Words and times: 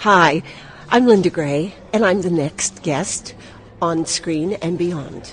Hi, 0.00 0.42
I'm 0.88 1.04
Linda 1.04 1.28
Gray, 1.28 1.74
and 1.92 2.06
I'm 2.06 2.22
the 2.22 2.30
next 2.30 2.82
guest 2.82 3.34
on 3.82 4.06
Screen 4.06 4.54
and 4.62 4.78
Beyond. 4.78 5.30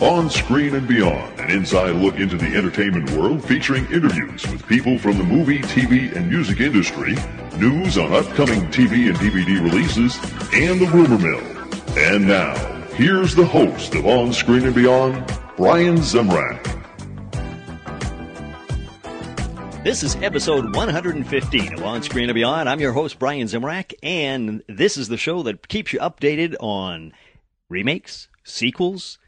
On 0.00 0.30
Screen 0.30 0.76
and 0.76 0.86
Beyond, 0.86 1.40
an 1.40 1.50
inside 1.50 1.96
look 1.96 2.14
into 2.20 2.36
the 2.36 2.54
entertainment 2.54 3.10
world 3.10 3.42
featuring 3.42 3.84
interviews 3.86 4.46
with 4.52 4.64
people 4.68 4.96
from 4.96 5.18
the 5.18 5.24
movie, 5.24 5.58
TV, 5.58 6.14
and 6.14 6.28
music 6.28 6.60
industry, 6.60 7.16
news 7.56 7.98
on 7.98 8.12
upcoming 8.12 8.60
TV 8.70 9.08
and 9.08 9.16
DVD 9.16 9.60
releases, 9.60 10.18
and 10.54 10.80
the 10.80 10.86
rumor 10.94 11.18
mill. 11.18 11.42
And 11.98 12.28
now, 12.28 12.54
here's 12.94 13.34
the 13.34 13.44
host 13.44 13.96
of 13.96 14.06
On 14.06 14.32
Screen 14.32 14.64
and 14.64 14.74
Beyond, 14.76 15.28
Brian 15.58 15.96
Zemrak. 15.96 16.62
This 19.82 20.04
is 20.04 20.14
episode 20.22 20.72
115 20.76 21.74
of 21.74 21.82
On 21.82 22.00
Screen 22.00 22.28
and 22.28 22.34
Beyond. 22.36 22.68
I'm 22.68 22.78
your 22.78 22.92
host, 22.92 23.18
Brian 23.18 23.48
Zemrak, 23.48 23.92
and 24.00 24.62
this 24.68 24.96
is 24.96 25.08
the 25.08 25.16
show 25.16 25.42
that 25.42 25.66
keeps 25.66 25.92
you 25.92 25.98
updated 25.98 26.54
on 26.60 27.12
remakes, 27.68 28.28
sequels, 28.44 29.18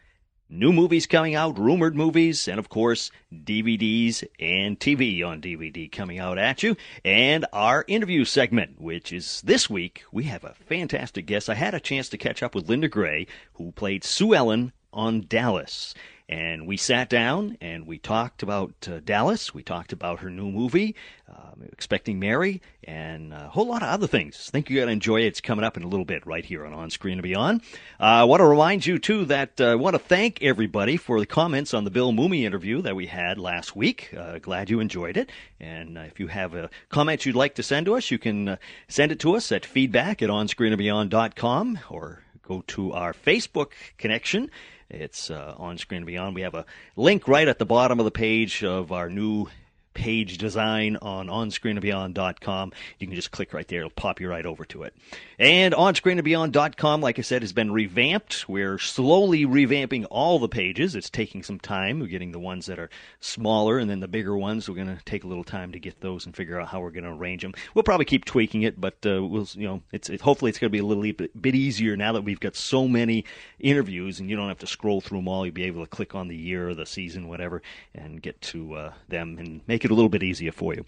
new 0.48 0.72
movies 0.72 1.08
coming 1.08 1.34
out, 1.34 1.58
rumored 1.58 1.96
movies, 1.96 2.46
and 2.46 2.60
of 2.60 2.68
course, 2.68 3.10
DVDs 3.34 4.22
and 4.38 4.78
TV 4.78 5.26
on 5.26 5.40
DVD 5.40 5.90
coming 5.90 6.20
out 6.20 6.38
at 6.38 6.62
you. 6.62 6.76
And 7.04 7.44
our 7.52 7.84
interview 7.88 8.24
segment, 8.24 8.80
which 8.80 9.12
is 9.12 9.42
this 9.44 9.68
week, 9.68 10.04
we 10.12 10.22
have 10.24 10.44
a 10.44 10.54
fantastic 10.54 11.26
guest. 11.26 11.50
I 11.50 11.54
had 11.54 11.74
a 11.74 11.80
chance 11.80 12.08
to 12.10 12.18
catch 12.18 12.40
up 12.40 12.54
with 12.54 12.68
Linda 12.68 12.86
Gray, 12.86 13.26
who 13.54 13.72
played 13.72 14.04
Sue 14.04 14.32
Ellen 14.32 14.72
on 14.92 15.24
Dallas. 15.28 15.94
And 16.30 16.68
we 16.68 16.76
sat 16.76 17.08
down 17.08 17.58
and 17.60 17.88
we 17.88 17.98
talked 17.98 18.44
about 18.44 18.72
uh, 18.88 19.00
Dallas. 19.00 19.52
We 19.52 19.64
talked 19.64 19.92
about 19.92 20.20
her 20.20 20.30
new 20.30 20.48
movie, 20.48 20.94
uh, 21.28 21.50
Expecting 21.72 22.20
Mary, 22.20 22.62
and 22.84 23.34
a 23.34 23.48
whole 23.48 23.66
lot 23.66 23.82
of 23.82 23.88
other 23.88 24.06
things. 24.06 24.48
I 24.48 24.50
think 24.52 24.70
you're 24.70 24.78
going 24.78 24.86
to 24.86 24.92
enjoy 24.92 25.22
it. 25.22 25.26
It's 25.26 25.40
coming 25.40 25.64
up 25.64 25.76
in 25.76 25.82
a 25.82 25.88
little 25.88 26.04
bit 26.04 26.24
right 26.24 26.44
here 26.44 26.64
on 26.64 26.72
On 26.72 26.88
Screen 26.88 27.14
and 27.14 27.22
Beyond. 27.24 27.62
Uh, 27.98 28.04
I 28.04 28.24
want 28.24 28.40
to 28.40 28.46
remind 28.46 28.86
you, 28.86 29.00
too, 29.00 29.24
that 29.24 29.60
uh, 29.60 29.72
I 29.72 29.74
want 29.74 29.94
to 29.94 29.98
thank 29.98 30.40
everybody 30.40 30.96
for 30.96 31.18
the 31.18 31.26
comments 31.26 31.74
on 31.74 31.82
the 31.82 31.90
Bill 31.90 32.12
Mumy 32.12 32.44
interview 32.44 32.80
that 32.82 32.94
we 32.94 33.06
had 33.06 33.36
last 33.36 33.74
week. 33.74 34.14
Uh, 34.16 34.38
glad 34.38 34.70
you 34.70 34.78
enjoyed 34.78 35.16
it. 35.16 35.30
And 35.58 35.98
uh, 35.98 36.02
if 36.02 36.20
you 36.20 36.28
have 36.28 36.54
a 36.54 36.70
comment 36.90 37.26
you'd 37.26 37.34
like 37.34 37.56
to 37.56 37.64
send 37.64 37.86
to 37.86 37.96
us, 37.96 38.12
you 38.12 38.18
can 38.18 38.56
send 38.86 39.10
it 39.10 39.18
to 39.20 39.34
us 39.34 39.50
at 39.50 39.66
feedback 39.66 40.22
at 40.22 40.30
onscreenandbeyond.com 40.30 41.80
or 41.90 42.22
go 42.50 42.62
to 42.66 42.92
our 42.92 43.12
Facebook 43.12 43.70
connection 43.96 44.50
it's 44.90 45.30
uh, 45.30 45.54
on 45.56 45.78
screen 45.78 46.04
beyond. 46.04 46.34
We 46.34 46.42
have 46.42 46.54
a 46.54 46.66
link 46.96 47.28
right 47.28 47.46
at 47.46 47.58
the 47.60 47.66
bottom 47.66 48.00
of 48.00 48.04
the 48.04 48.10
page 48.10 48.64
of 48.64 48.90
our 48.90 49.08
new 49.08 49.46
page 49.94 50.38
design 50.38 50.96
on 51.02 51.28
onscreenandbeyond.com. 51.28 52.72
You 52.98 53.06
can 53.06 53.16
just 53.16 53.30
click 53.30 53.52
right 53.52 53.66
there. 53.66 53.80
It'll 53.80 53.90
pop 53.90 54.20
you 54.20 54.28
right 54.28 54.46
over 54.46 54.64
to 54.66 54.84
it. 54.84 54.94
And 55.38 55.74
onscreenandbeyond.com, 55.74 57.00
like 57.00 57.18
I 57.18 57.22
said, 57.22 57.42
has 57.42 57.52
been 57.52 57.72
revamped. 57.72 58.48
We're 58.48 58.78
slowly 58.78 59.46
revamping 59.46 60.06
all 60.10 60.38
the 60.38 60.48
pages. 60.48 60.94
It's 60.94 61.10
taking 61.10 61.42
some 61.42 61.58
time. 61.58 62.00
We're 62.00 62.06
getting 62.06 62.32
the 62.32 62.38
ones 62.38 62.66
that 62.66 62.78
are 62.78 62.90
smaller 63.20 63.78
and 63.78 63.90
then 63.90 64.00
the 64.00 64.08
bigger 64.08 64.36
ones. 64.36 64.68
We're 64.68 64.74
going 64.76 64.96
to 64.96 65.04
take 65.04 65.24
a 65.24 65.26
little 65.26 65.44
time 65.44 65.72
to 65.72 65.78
get 65.78 66.00
those 66.00 66.26
and 66.26 66.36
figure 66.36 66.60
out 66.60 66.68
how 66.68 66.80
we're 66.80 66.90
going 66.90 67.04
to 67.04 67.10
arrange 67.10 67.42
them. 67.42 67.54
We'll 67.74 67.82
probably 67.82 68.04
keep 68.04 68.24
tweaking 68.24 68.62
it, 68.62 68.80
but 68.80 68.94
uh, 69.06 69.24
we'll, 69.24 69.48
you 69.54 69.66
know, 69.66 69.82
it's 69.92 70.08
it, 70.08 70.20
hopefully 70.20 70.50
it's 70.50 70.58
going 70.58 70.70
to 70.70 70.72
be 70.72 70.78
a 70.78 70.84
little 70.84 71.02
bit, 71.12 71.50
easier 71.50 71.96
now 71.96 72.12
that 72.12 72.22
we've 72.22 72.38
got 72.38 72.54
so 72.54 72.86
many 72.86 73.24
interviews 73.58 74.20
and 74.20 74.30
you 74.30 74.36
don't 74.36 74.48
have 74.48 74.58
to 74.58 74.66
scroll 74.66 75.00
through 75.00 75.18
them 75.18 75.28
all. 75.28 75.44
You'll 75.44 75.54
be 75.54 75.64
able 75.64 75.82
to 75.84 75.90
click 75.90 76.14
on 76.14 76.28
the 76.28 76.36
year 76.36 76.68
or 76.68 76.74
the 76.74 76.86
season, 76.86 77.28
whatever, 77.28 77.60
and 77.94 78.22
get 78.22 78.40
to 78.42 78.74
uh, 78.74 78.92
them 79.08 79.36
and 79.38 79.60
make 79.66 79.84
it 79.84 79.89
a 79.90 79.94
little 79.94 80.08
bit 80.08 80.22
easier 80.22 80.52
for 80.52 80.74
you. 80.74 80.84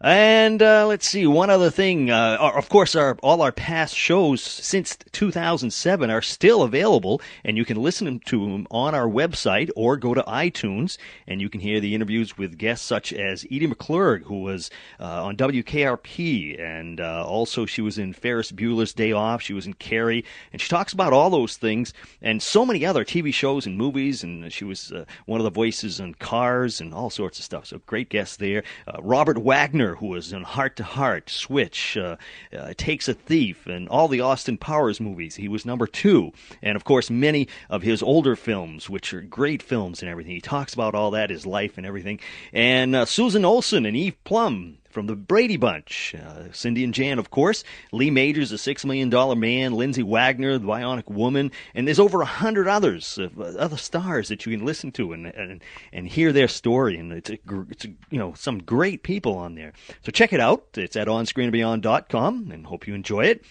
And 0.00 0.62
uh, 0.62 0.86
let's 0.86 1.08
see, 1.08 1.26
one 1.26 1.48
other 1.48 1.70
thing. 1.70 2.10
Uh, 2.10 2.36
of 2.38 2.68
course, 2.68 2.94
our 2.94 3.16
all 3.22 3.40
our 3.40 3.52
past 3.52 3.96
shows 3.96 4.42
since 4.42 4.96
2007 5.12 6.10
are 6.10 6.20
still 6.20 6.62
available, 6.62 7.22
and 7.44 7.56
you 7.56 7.64
can 7.64 7.78
listen 7.78 8.20
to 8.26 8.40
them 8.40 8.66
on 8.70 8.94
our 8.94 9.08
website 9.08 9.70
or 9.74 9.96
go 9.96 10.12
to 10.12 10.22
iTunes, 10.24 10.98
and 11.26 11.40
you 11.40 11.48
can 11.48 11.62
hear 11.62 11.80
the 11.80 11.94
interviews 11.94 12.36
with 12.36 12.58
guests 12.58 12.86
such 12.86 13.10
as 13.14 13.44
Edie 13.44 13.68
McClurg, 13.68 14.24
who 14.24 14.42
was 14.42 14.70
uh, 15.00 15.24
on 15.24 15.36
WKRP, 15.36 16.60
and 16.60 17.00
uh, 17.00 17.24
also 17.26 17.64
she 17.64 17.80
was 17.80 17.96
in 17.96 18.12
Ferris 18.12 18.52
Bueller's 18.52 18.92
Day 18.92 19.12
Off. 19.12 19.40
She 19.40 19.54
was 19.54 19.66
in 19.66 19.72
Carrie, 19.74 20.26
and 20.52 20.60
she 20.60 20.68
talks 20.68 20.92
about 20.92 21.14
all 21.14 21.30
those 21.30 21.56
things 21.56 21.94
and 22.20 22.42
so 22.42 22.66
many 22.66 22.84
other 22.84 23.04
TV 23.04 23.32
shows 23.32 23.64
and 23.64 23.78
movies, 23.78 24.22
and 24.22 24.52
she 24.52 24.64
was 24.64 24.92
uh, 24.92 25.06
one 25.24 25.40
of 25.40 25.44
the 25.44 25.50
voices 25.50 26.02
on 26.02 26.12
Cars 26.14 26.82
and 26.82 26.92
all 26.92 27.08
sorts 27.08 27.38
of 27.38 27.46
stuff. 27.46 27.64
So 27.64 27.80
great 27.86 28.10
guests 28.10 28.36
there. 28.36 28.62
Uh, 28.86 29.00
Robert 29.00 29.38
Wagner 29.38 29.85
who 29.94 30.08
was 30.08 30.32
in 30.32 30.42
Hart 30.42 30.76
to 30.76 30.84
Hart, 30.84 31.30
Switch, 31.30 31.96
uh, 31.96 32.16
uh, 32.56 32.74
Takes 32.76 33.08
a 33.08 33.14
Thief, 33.14 33.66
and 33.66 33.88
all 33.88 34.08
the 34.08 34.20
Austin 34.20 34.58
Powers 34.58 35.00
movies. 35.00 35.36
He 35.36 35.48
was 35.48 35.64
number 35.64 35.86
two. 35.86 36.32
And 36.60 36.76
of 36.76 36.84
course, 36.84 37.08
many 37.08 37.48
of 37.70 37.82
his 37.82 38.02
older 38.02 38.36
films, 38.36 38.90
which 38.90 39.14
are 39.14 39.20
great 39.20 39.62
films 39.62 40.02
and 40.02 40.10
everything. 40.10 40.32
He 40.32 40.40
talks 40.40 40.74
about 40.74 40.94
all 40.94 41.12
that, 41.12 41.30
his 41.30 41.46
life 41.46 41.78
and 41.78 41.86
everything. 41.86 42.20
And 42.52 42.96
uh, 42.96 43.04
Susan 43.04 43.44
Olson 43.44 43.86
and 43.86 43.96
Eve 43.96 44.22
Plumb 44.24 44.78
from 44.96 45.06
the 45.06 45.14
Brady 45.14 45.58
Bunch. 45.58 46.14
Uh, 46.14 46.50
Cindy 46.52 46.82
and 46.82 46.94
Jan, 46.94 47.18
of 47.18 47.28
course. 47.28 47.64
Lee 47.92 48.10
Majors, 48.10 48.48
the 48.48 48.56
Six 48.56 48.82
Million 48.82 49.10
Dollar 49.10 49.36
Man. 49.36 49.74
Lindsay 49.74 50.02
Wagner, 50.02 50.56
the 50.56 50.66
Bionic 50.66 51.10
Woman. 51.10 51.52
And 51.74 51.86
there's 51.86 51.98
over 51.98 52.22
a 52.22 52.24
hundred 52.24 52.66
others, 52.66 53.18
uh, 53.18 53.28
other 53.58 53.76
stars 53.76 54.28
that 54.28 54.46
you 54.46 54.56
can 54.56 54.64
listen 54.64 54.92
to 54.92 55.12
and, 55.12 55.26
and, 55.26 55.62
and 55.92 56.08
hear 56.08 56.32
their 56.32 56.48
story. 56.48 56.96
And 56.96 57.12
it's, 57.12 57.28
a, 57.28 57.38
it's 57.68 57.84
a, 57.84 57.88
you 58.08 58.18
know, 58.18 58.32
some 58.32 58.62
great 58.62 59.02
people 59.02 59.36
on 59.36 59.54
there. 59.54 59.74
So 60.02 60.10
check 60.10 60.32
it 60.32 60.40
out. 60.40 60.64
It's 60.78 60.96
at 60.96 61.08
onscreenbeyond.com 61.08 62.50
and 62.50 62.66
hope 62.66 62.86
you 62.86 62.94
enjoy 62.94 63.26
it. 63.26 63.44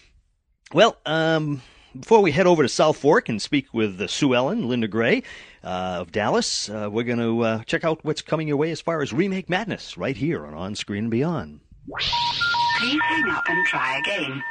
Well, 0.73 0.97
um, 1.05 1.61
before 1.99 2.21
we 2.21 2.31
head 2.31 2.47
over 2.47 2.63
to 2.63 2.69
South 2.69 2.97
Fork 2.97 3.29
and 3.29 3.41
speak 3.41 3.73
with 3.73 3.99
uh, 3.99 4.07
Sue 4.07 4.33
Ellen, 4.35 4.67
Linda 4.67 4.87
Gray 4.87 5.23
uh, 5.63 5.97
of 6.01 6.11
Dallas, 6.11 6.69
uh, 6.69 6.89
we're 6.91 7.03
going 7.03 7.19
to 7.19 7.41
uh, 7.41 7.63
check 7.63 7.83
out 7.83 8.03
what's 8.03 8.21
coming 8.21 8.47
your 8.47 8.57
way 8.57 8.71
as 8.71 8.81
far 8.81 9.01
as 9.01 9.13
remake 9.13 9.49
madness 9.49 9.97
right 9.97 10.17
here 10.17 10.45
on 10.45 10.53
On 10.53 10.75
Screen 10.75 11.05
and 11.05 11.11
Beyond. 11.11 11.59
Please 11.89 12.99
hang 13.03 13.29
up 13.29 13.43
and 13.47 13.65
try 13.67 13.97
again. 13.99 14.43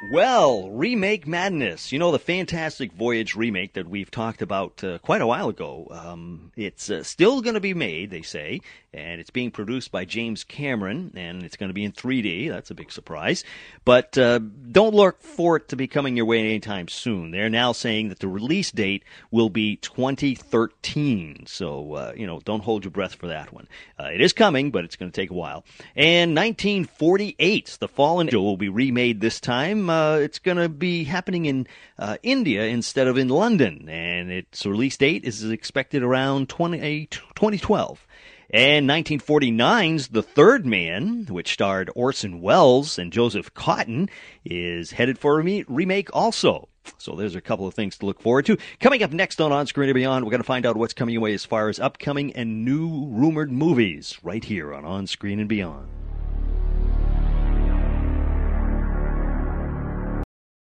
Well, 0.00 0.70
Remake 0.70 1.26
Madness. 1.26 1.90
You 1.90 1.98
know, 1.98 2.12
the 2.12 2.20
Fantastic 2.20 2.92
Voyage 2.92 3.34
remake 3.34 3.72
that 3.72 3.88
we've 3.88 4.12
talked 4.12 4.42
about 4.42 4.84
uh, 4.84 4.98
quite 4.98 5.20
a 5.20 5.26
while 5.26 5.48
ago. 5.48 5.88
Um, 5.90 6.52
it's 6.54 6.88
uh, 6.88 7.02
still 7.02 7.42
going 7.42 7.54
to 7.54 7.60
be 7.60 7.74
made, 7.74 8.10
they 8.10 8.22
say, 8.22 8.60
and 8.94 9.20
it's 9.20 9.30
being 9.30 9.50
produced 9.50 9.90
by 9.90 10.04
James 10.04 10.44
Cameron, 10.44 11.12
and 11.16 11.42
it's 11.42 11.56
going 11.56 11.68
to 11.68 11.74
be 11.74 11.84
in 11.84 11.90
3D. 11.90 12.48
That's 12.48 12.70
a 12.70 12.76
big 12.76 12.92
surprise. 12.92 13.42
But 13.84 14.16
uh, 14.16 14.38
don't 14.38 14.94
look 14.94 15.20
for 15.20 15.56
it 15.56 15.68
to 15.70 15.76
be 15.76 15.88
coming 15.88 16.16
your 16.16 16.26
way 16.26 16.38
anytime 16.38 16.86
soon. 16.86 17.32
They're 17.32 17.50
now 17.50 17.72
saying 17.72 18.10
that 18.10 18.20
the 18.20 18.28
release 18.28 18.70
date 18.70 19.02
will 19.32 19.50
be 19.50 19.76
2013. 19.76 21.46
So, 21.46 21.94
uh, 21.94 22.12
you 22.16 22.26
know, 22.26 22.38
don't 22.44 22.62
hold 22.62 22.84
your 22.84 22.92
breath 22.92 23.16
for 23.16 23.26
that 23.26 23.52
one. 23.52 23.66
Uh, 23.98 24.10
it 24.14 24.20
is 24.20 24.32
coming, 24.32 24.70
but 24.70 24.84
it's 24.84 24.96
going 24.96 25.10
to 25.10 25.20
take 25.20 25.30
a 25.30 25.34
while. 25.34 25.64
And 25.96 26.36
1948, 26.36 27.78
The 27.80 27.88
Fallen 27.88 28.28
Angel 28.28 28.44
will 28.44 28.56
be 28.56 28.68
remade 28.68 29.20
this 29.20 29.40
time 29.40 29.87
uh, 29.90 30.18
it's 30.20 30.38
going 30.38 30.56
to 30.56 30.68
be 30.68 31.04
happening 31.04 31.46
in 31.46 31.66
uh, 31.98 32.16
India 32.22 32.64
instead 32.64 33.06
of 33.06 33.18
in 33.18 33.28
London, 33.28 33.88
and 33.88 34.30
its 34.30 34.64
release 34.66 34.96
date 34.96 35.24
is 35.24 35.48
expected 35.48 36.02
around 36.02 36.48
20, 36.48 37.06
2012. 37.06 38.06
And 38.50 38.88
1949's 38.88 40.08
The 40.08 40.22
Third 40.22 40.64
Man, 40.64 41.26
which 41.28 41.52
starred 41.52 41.90
Orson 41.94 42.40
Welles 42.40 42.98
and 42.98 43.12
Joseph 43.12 43.52
Cotten, 43.52 44.08
is 44.42 44.92
headed 44.92 45.18
for 45.18 45.38
a 45.38 45.42
re- 45.42 45.64
remake 45.68 46.08
also. 46.14 46.68
So 46.96 47.14
there's 47.14 47.34
a 47.34 47.42
couple 47.42 47.66
of 47.66 47.74
things 47.74 47.98
to 47.98 48.06
look 48.06 48.22
forward 48.22 48.46
to. 48.46 48.56
Coming 48.80 49.02
up 49.02 49.12
next 49.12 49.38
on 49.42 49.52
On 49.52 49.66
Screen 49.66 49.90
and 49.90 49.94
Beyond, 49.94 50.24
we're 50.24 50.30
going 50.30 50.40
to 50.40 50.46
find 50.46 50.64
out 50.64 50.78
what's 50.78 50.94
coming 50.94 51.16
away 51.16 51.34
as 51.34 51.44
far 51.44 51.68
as 51.68 51.78
upcoming 51.78 52.32
and 52.32 52.64
new 52.64 53.06
rumored 53.10 53.52
movies 53.52 54.16
right 54.22 54.42
here 54.42 54.72
on 54.72 54.86
On 54.86 55.06
Screen 55.06 55.40
and 55.40 55.48
Beyond. 55.48 55.86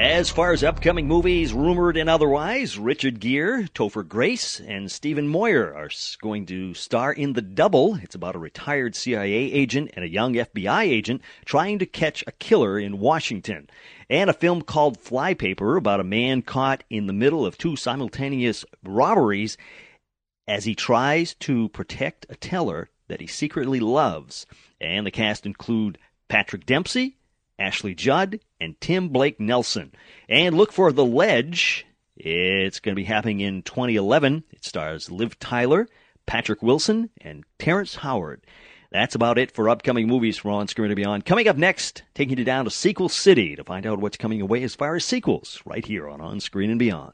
As 0.00 0.30
far 0.30 0.54
as 0.54 0.64
upcoming 0.64 1.06
movies, 1.06 1.52
rumored 1.52 1.98
and 1.98 2.08
otherwise, 2.08 2.78
Richard 2.78 3.20
Gere, 3.20 3.64
Topher 3.74 4.02
Grace, 4.02 4.58
and 4.58 4.90
Stephen 4.90 5.28
Moyer 5.28 5.74
are 5.74 5.90
going 6.22 6.46
to 6.46 6.72
star 6.72 7.12
in 7.12 7.34
The 7.34 7.42
Double. 7.42 7.96
It's 7.96 8.14
about 8.14 8.34
a 8.34 8.38
retired 8.38 8.96
CIA 8.96 9.30
agent 9.30 9.90
and 9.92 10.02
a 10.02 10.08
young 10.08 10.32
FBI 10.32 10.84
agent 10.84 11.20
trying 11.44 11.78
to 11.80 11.84
catch 11.84 12.24
a 12.26 12.32
killer 12.32 12.78
in 12.78 12.98
Washington. 12.98 13.68
And 14.08 14.30
a 14.30 14.32
film 14.32 14.62
called 14.62 14.98
Flypaper 14.98 15.76
about 15.76 16.00
a 16.00 16.04
man 16.04 16.40
caught 16.40 16.82
in 16.88 17.06
the 17.06 17.12
middle 17.12 17.44
of 17.44 17.58
two 17.58 17.76
simultaneous 17.76 18.64
robberies 18.82 19.58
as 20.48 20.64
he 20.64 20.74
tries 20.74 21.34
to 21.40 21.68
protect 21.68 22.24
a 22.30 22.36
teller 22.36 22.88
that 23.08 23.20
he 23.20 23.26
secretly 23.26 23.80
loves. 23.80 24.46
And 24.80 25.06
the 25.06 25.10
cast 25.10 25.44
include 25.44 25.98
Patrick 26.26 26.64
Dempsey, 26.64 27.18
Ashley 27.60 27.94
Judd, 27.94 28.40
and 28.58 28.80
Tim 28.80 29.10
Blake 29.10 29.38
Nelson. 29.38 29.92
And 30.28 30.56
look 30.56 30.72
for 30.72 30.90
The 30.90 31.04
Ledge. 31.04 31.86
It's 32.16 32.80
going 32.80 32.94
to 32.94 33.00
be 33.00 33.04
happening 33.04 33.40
in 33.40 33.62
2011. 33.62 34.44
It 34.50 34.64
stars 34.64 35.10
Liv 35.10 35.38
Tyler, 35.38 35.86
Patrick 36.26 36.62
Wilson, 36.62 37.10
and 37.20 37.44
Terrence 37.58 37.96
Howard. 37.96 38.44
That's 38.90 39.14
about 39.14 39.38
it 39.38 39.52
for 39.52 39.68
upcoming 39.68 40.08
movies 40.08 40.38
from 40.38 40.50
On 40.52 40.66
Screen 40.66 40.90
and 40.90 40.96
Beyond. 40.96 41.24
Coming 41.24 41.46
up 41.46 41.56
next, 41.56 42.02
taking 42.14 42.38
you 42.38 42.44
down 42.44 42.64
to 42.64 42.70
Sequel 42.70 43.08
City 43.08 43.54
to 43.54 43.62
find 43.62 43.86
out 43.86 44.00
what's 44.00 44.16
coming 44.16 44.40
away 44.40 44.64
as 44.64 44.74
far 44.74 44.96
as 44.96 45.04
sequels, 45.04 45.62
right 45.64 45.84
here 45.84 46.08
on 46.08 46.20
On 46.20 46.40
Screen 46.40 46.70
and 46.70 46.78
Beyond. 46.78 47.12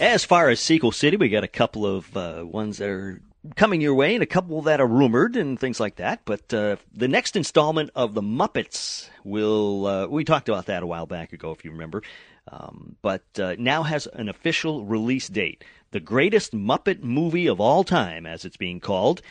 As 0.00 0.24
far 0.24 0.48
as 0.48 0.58
Sequel 0.58 0.90
City, 0.90 1.16
we 1.16 1.28
got 1.28 1.44
a 1.44 1.48
couple 1.48 1.86
of 1.86 2.16
uh, 2.16 2.42
ones 2.44 2.78
that 2.78 2.88
are 2.88 3.22
coming 3.56 3.80
your 3.80 3.94
way 3.94 4.14
and 4.14 4.22
a 4.22 4.26
couple 4.26 4.62
that 4.62 4.80
are 4.80 4.86
rumored 4.86 5.36
and 5.36 5.58
things 5.58 5.80
like 5.80 5.96
that. 5.96 6.20
But 6.24 6.52
uh, 6.54 6.76
the 6.94 7.08
next 7.08 7.36
installment 7.36 7.90
of 7.94 8.14
The 8.14 8.22
Muppets 8.22 9.08
will, 9.24 9.86
uh, 9.86 10.06
we 10.06 10.24
talked 10.24 10.48
about 10.48 10.66
that 10.66 10.82
a 10.82 10.86
while 10.86 11.06
back 11.06 11.32
ago, 11.32 11.50
if 11.52 11.64
you 11.64 11.72
remember, 11.72 12.02
um, 12.50 12.96
but 13.02 13.24
uh, 13.38 13.56
now 13.58 13.82
has 13.82 14.06
an 14.06 14.28
official 14.28 14.84
release 14.84 15.28
date. 15.28 15.64
The 15.90 16.00
greatest 16.00 16.52
Muppet 16.52 17.02
movie 17.02 17.46
of 17.46 17.60
all 17.60 17.84
time, 17.84 18.26
as 18.26 18.44
it's 18.44 18.56
being 18.56 18.80
called, 18.80 19.22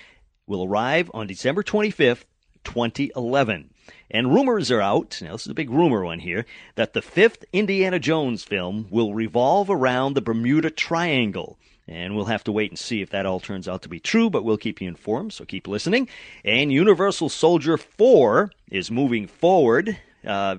will 0.45 0.65
arrive 0.65 1.09
on 1.13 1.27
December 1.27 1.63
25th, 1.63 2.25
2011. 2.63 3.71
And 4.11 4.33
rumors 4.33 4.69
are 4.69 4.81
out, 4.81 5.19
now 5.21 5.31
this 5.33 5.43
is 5.43 5.51
a 5.51 5.55
big 5.55 5.69
rumor 5.69 6.03
one 6.03 6.19
here, 6.19 6.45
that 6.75 6.93
the 6.93 7.01
fifth 7.01 7.45
Indiana 7.51 7.97
Jones 7.97 8.43
film 8.43 8.87
will 8.89 9.13
revolve 9.13 9.69
around 9.69 10.13
the 10.13 10.21
Bermuda 10.21 10.69
Triangle. 10.69 11.57
And 11.91 12.15
we'll 12.15 12.25
have 12.25 12.45
to 12.45 12.53
wait 12.53 12.71
and 12.71 12.79
see 12.79 13.01
if 13.01 13.09
that 13.09 13.25
all 13.25 13.41
turns 13.41 13.67
out 13.67 13.81
to 13.81 13.89
be 13.89 13.99
true, 13.99 14.29
but 14.29 14.45
we'll 14.45 14.55
keep 14.57 14.79
you 14.79 14.87
informed, 14.87 15.33
so 15.33 15.43
keep 15.43 15.67
listening. 15.67 16.07
And 16.45 16.71
Universal 16.71 17.27
Soldier 17.27 17.75
4 17.75 18.49
is 18.71 18.89
moving 18.89 19.27
forward. 19.27 19.97
Uh, 20.25 20.55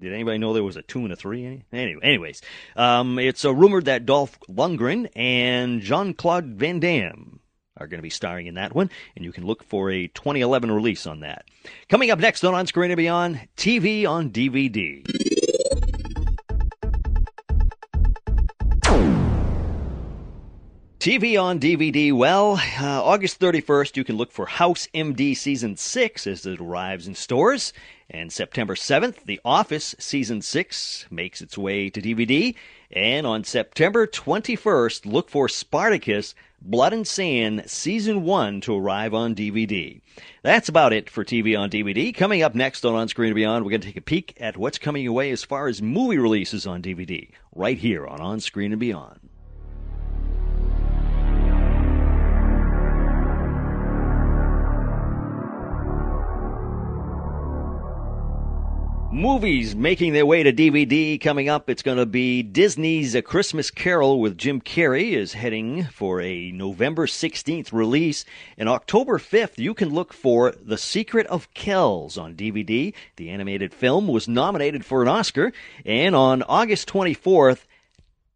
did 0.00 0.12
anybody 0.12 0.38
know 0.38 0.52
there 0.52 0.62
was 0.62 0.76
a 0.76 0.82
two 0.82 1.00
and 1.00 1.12
a 1.12 1.16
three? 1.16 1.64
Anyway, 1.72 2.00
anyways, 2.04 2.42
um, 2.76 3.18
it's 3.18 3.44
uh, 3.44 3.52
rumored 3.52 3.86
that 3.86 4.06
Dolph 4.06 4.38
Lundgren 4.48 5.08
and 5.16 5.80
Jean 5.80 6.14
Claude 6.14 6.46
Van 6.46 6.78
Damme 6.78 7.40
are 7.76 7.88
going 7.88 7.98
to 7.98 8.02
be 8.02 8.10
starring 8.10 8.46
in 8.46 8.54
that 8.54 8.72
one, 8.72 8.88
and 9.16 9.24
you 9.24 9.32
can 9.32 9.44
look 9.44 9.64
for 9.64 9.90
a 9.90 10.06
2011 10.06 10.70
release 10.70 11.08
on 11.08 11.20
that. 11.20 11.44
Coming 11.88 12.12
up 12.12 12.20
next 12.20 12.44
on 12.44 12.54
On 12.54 12.68
Screen 12.68 12.92
and 12.92 12.98
Beyond, 12.98 13.48
TV 13.56 14.06
on 14.06 14.30
DVD. 14.30 15.31
TV 21.02 21.36
on 21.36 21.58
DVD. 21.58 22.12
Well, 22.12 22.60
uh, 22.80 23.02
August 23.02 23.40
31st, 23.40 23.96
you 23.96 24.04
can 24.04 24.16
look 24.16 24.30
for 24.30 24.46
House 24.46 24.86
MD 24.94 25.36
Season 25.36 25.76
6 25.76 26.28
as 26.28 26.46
it 26.46 26.60
arrives 26.60 27.08
in 27.08 27.16
stores. 27.16 27.72
And 28.08 28.32
September 28.32 28.76
7th, 28.76 29.24
The 29.24 29.40
Office 29.44 29.96
Season 29.98 30.40
6 30.42 31.06
makes 31.10 31.40
its 31.40 31.58
way 31.58 31.90
to 31.90 32.00
DVD. 32.00 32.54
And 32.92 33.26
on 33.26 33.42
September 33.42 34.06
21st, 34.06 35.04
look 35.04 35.28
for 35.28 35.48
Spartacus 35.48 36.36
Blood 36.60 36.92
and 36.92 37.04
Sand 37.04 37.64
Season 37.66 38.22
1 38.22 38.60
to 38.60 38.78
arrive 38.78 39.12
on 39.12 39.34
DVD. 39.34 40.00
That's 40.44 40.68
about 40.68 40.92
it 40.92 41.10
for 41.10 41.24
TV 41.24 41.58
on 41.58 41.68
DVD. 41.68 42.14
Coming 42.14 42.44
up 42.44 42.54
next 42.54 42.84
on 42.84 42.94
On 42.94 43.08
Screen 43.08 43.30
and 43.30 43.34
Beyond, 43.34 43.64
we're 43.64 43.72
going 43.72 43.80
to 43.80 43.88
take 43.88 43.96
a 43.96 44.02
peek 44.02 44.36
at 44.38 44.56
what's 44.56 44.78
coming 44.78 45.08
away 45.08 45.32
as 45.32 45.42
far 45.42 45.66
as 45.66 45.82
movie 45.82 46.18
releases 46.18 46.64
on 46.64 46.80
DVD, 46.80 47.28
right 47.56 47.78
here 47.78 48.06
on 48.06 48.20
On 48.20 48.38
Screen 48.38 48.70
and 48.70 48.78
Beyond. 48.78 49.21
Movies 59.12 59.76
making 59.76 60.14
their 60.14 60.24
way 60.24 60.42
to 60.42 60.54
DVD 60.54 61.20
coming 61.20 61.46
up. 61.46 61.68
It's 61.68 61.82
going 61.82 61.98
to 61.98 62.06
be 62.06 62.42
Disney's 62.42 63.14
A 63.14 63.20
Christmas 63.20 63.70
Carol 63.70 64.18
with 64.22 64.38
Jim 64.38 64.58
Carrey 64.58 65.10
is 65.10 65.34
heading 65.34 65.84
for 65.84 66.22
a 66.22 66.50
November 66.50 67.06
16th 67.06 67.74
release. 67.74 68.24
And 68.56 68.70
October 68.70 69.18
5th, 69.18 69.58
you 69.58 69.74
can 69.74 69.90
look 69.90 70.14
for 70.14 70.52
The 70.52 70.78
Secret 70.78 71.26
of 71.26 71.52
Kells 71.52 72.16
on 72.16 72.34
DVD. 72.34 72.94
The 73.16 73.28
animated 73.28 73.74
film 73.74 74.08
was 74.08 74.28
nominated 74.28 74.82
for 74.82 75.02
an 75.02 75.08
Oscar. 75.08 75.52
And 75.84 76.16
on 76.16 76.42
August 76.44 76.88
24th, 76.88 77.66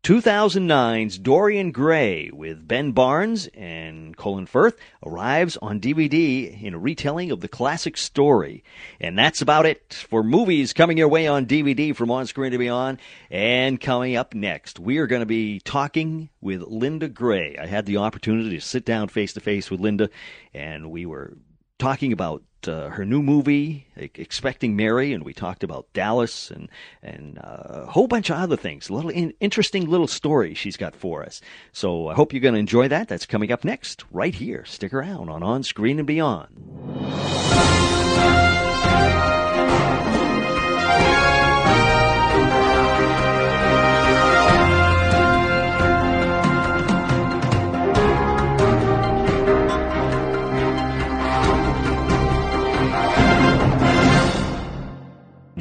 2009's 0.06 1.18
Dorian 1.18 1.72
Gray 1.72 2.30
with 2.32 2.68
Ben 2.68 2.92
Barnes 2.92 3.48
and 3.54 4.16
Colin 4.16 4.46
Firth 4.46 4.78
arrives 5.04 5.56
on 5.56 5.80
DVD 5.80 6.62
in 6.62 6.74
a 6.74 6.78
retelling 6.78 7.32
of 7.32 7.40
the 7.40 7.48
classic 7.48 7.96
story. 7.96 8.62
And 9.00 9.18
that's 9.18 9.42
about 9.42 9.66
it 9.66 10.06
for 10.08 10.22
movies 10.22 10.72
coming 10.72 10.96
your 10.96 11.08
way 11.08 11.26
on 11.26 11.44
DVD 11.44 11.92
from 11.92 12.12
On 12.12 12.24
Screen 12.24 12.52
to 12.52 12.58
Beyond. 12.58 13.00
And 13.32 13.80
coming 13.80 14.14
up 14.14 14.32
next, 14.32 14.78
we 14.78 14.98
are 14.98 15.08
going 15.08 15.22
to 15.22 15.26
be 15.26 15.58
talking 15.58 16.28
with 16.40 16.62
Linda 16.62 17.08
Gray. 17.08 17.56
I 17.60 17.66
had 17.66 17.84
the 17.84 17.96
opportunity 17.96 18.50
to 18.50 18.60
sit 18.60 18.84
down 18.84 19.08
face 19.08 19.32
to 19.32 19.40
face 19.40 19.72
with 19.72 19.80
Linda, 19.80 20.08
and 20.54 20.92
we 20.92 21.04
were 21.04 21.36
talking 21.80 22.12
about 22.12 22.44
uh, 22.68 22.90
her 22.90 23.04
new 23.04 23.22
movie, 23.22 23.86
Expecting 23.96 24.76
Mary, 24.76 25.12
and 25.12 25.24
we 25.24 25.32
talked 25.32 25.64
about 25.64 25.92
Dallas 25.92 26.50
and 26.50 26.68
and 27.02 27.38
uh, 27.38 27.84
a 27.84 27.86
whole 27.86 28.06
bunch 28.06 28.30
of 28.30 28.36
other 28.36 28.56
things. 28.56 28.88
A 28.88 28.94
little 28.94 29.10
in, 29.10 29.34
interesting 29.40 29.88
little 29.88 30.06
story 30.06 30.54
she's 30.54 30.76
got 30.76 30.94
for 30.94 31.22
us. 31.24 31.40
So 31.72 32.08
I 32.08 32.14
hope 32.14 32.32
you're 32.32 32.40
going 32.40 32.54
to 32.54 32.60
enjoy 32.60 32.88
that. 32.88 33.08
That's 33.08 33.26
coming 33.26 33.52
up 33.52 33.64
next, 33.64 34.04
right 34.10 34.34
here. 34.34 34.64
Stick 34.64 34.92
around 34.92 35.28
on 35.28 35.42
On 35.42 35.62
Screen 35.62 35.98
and 35.98 36.06
Beyond. 36.06 36.46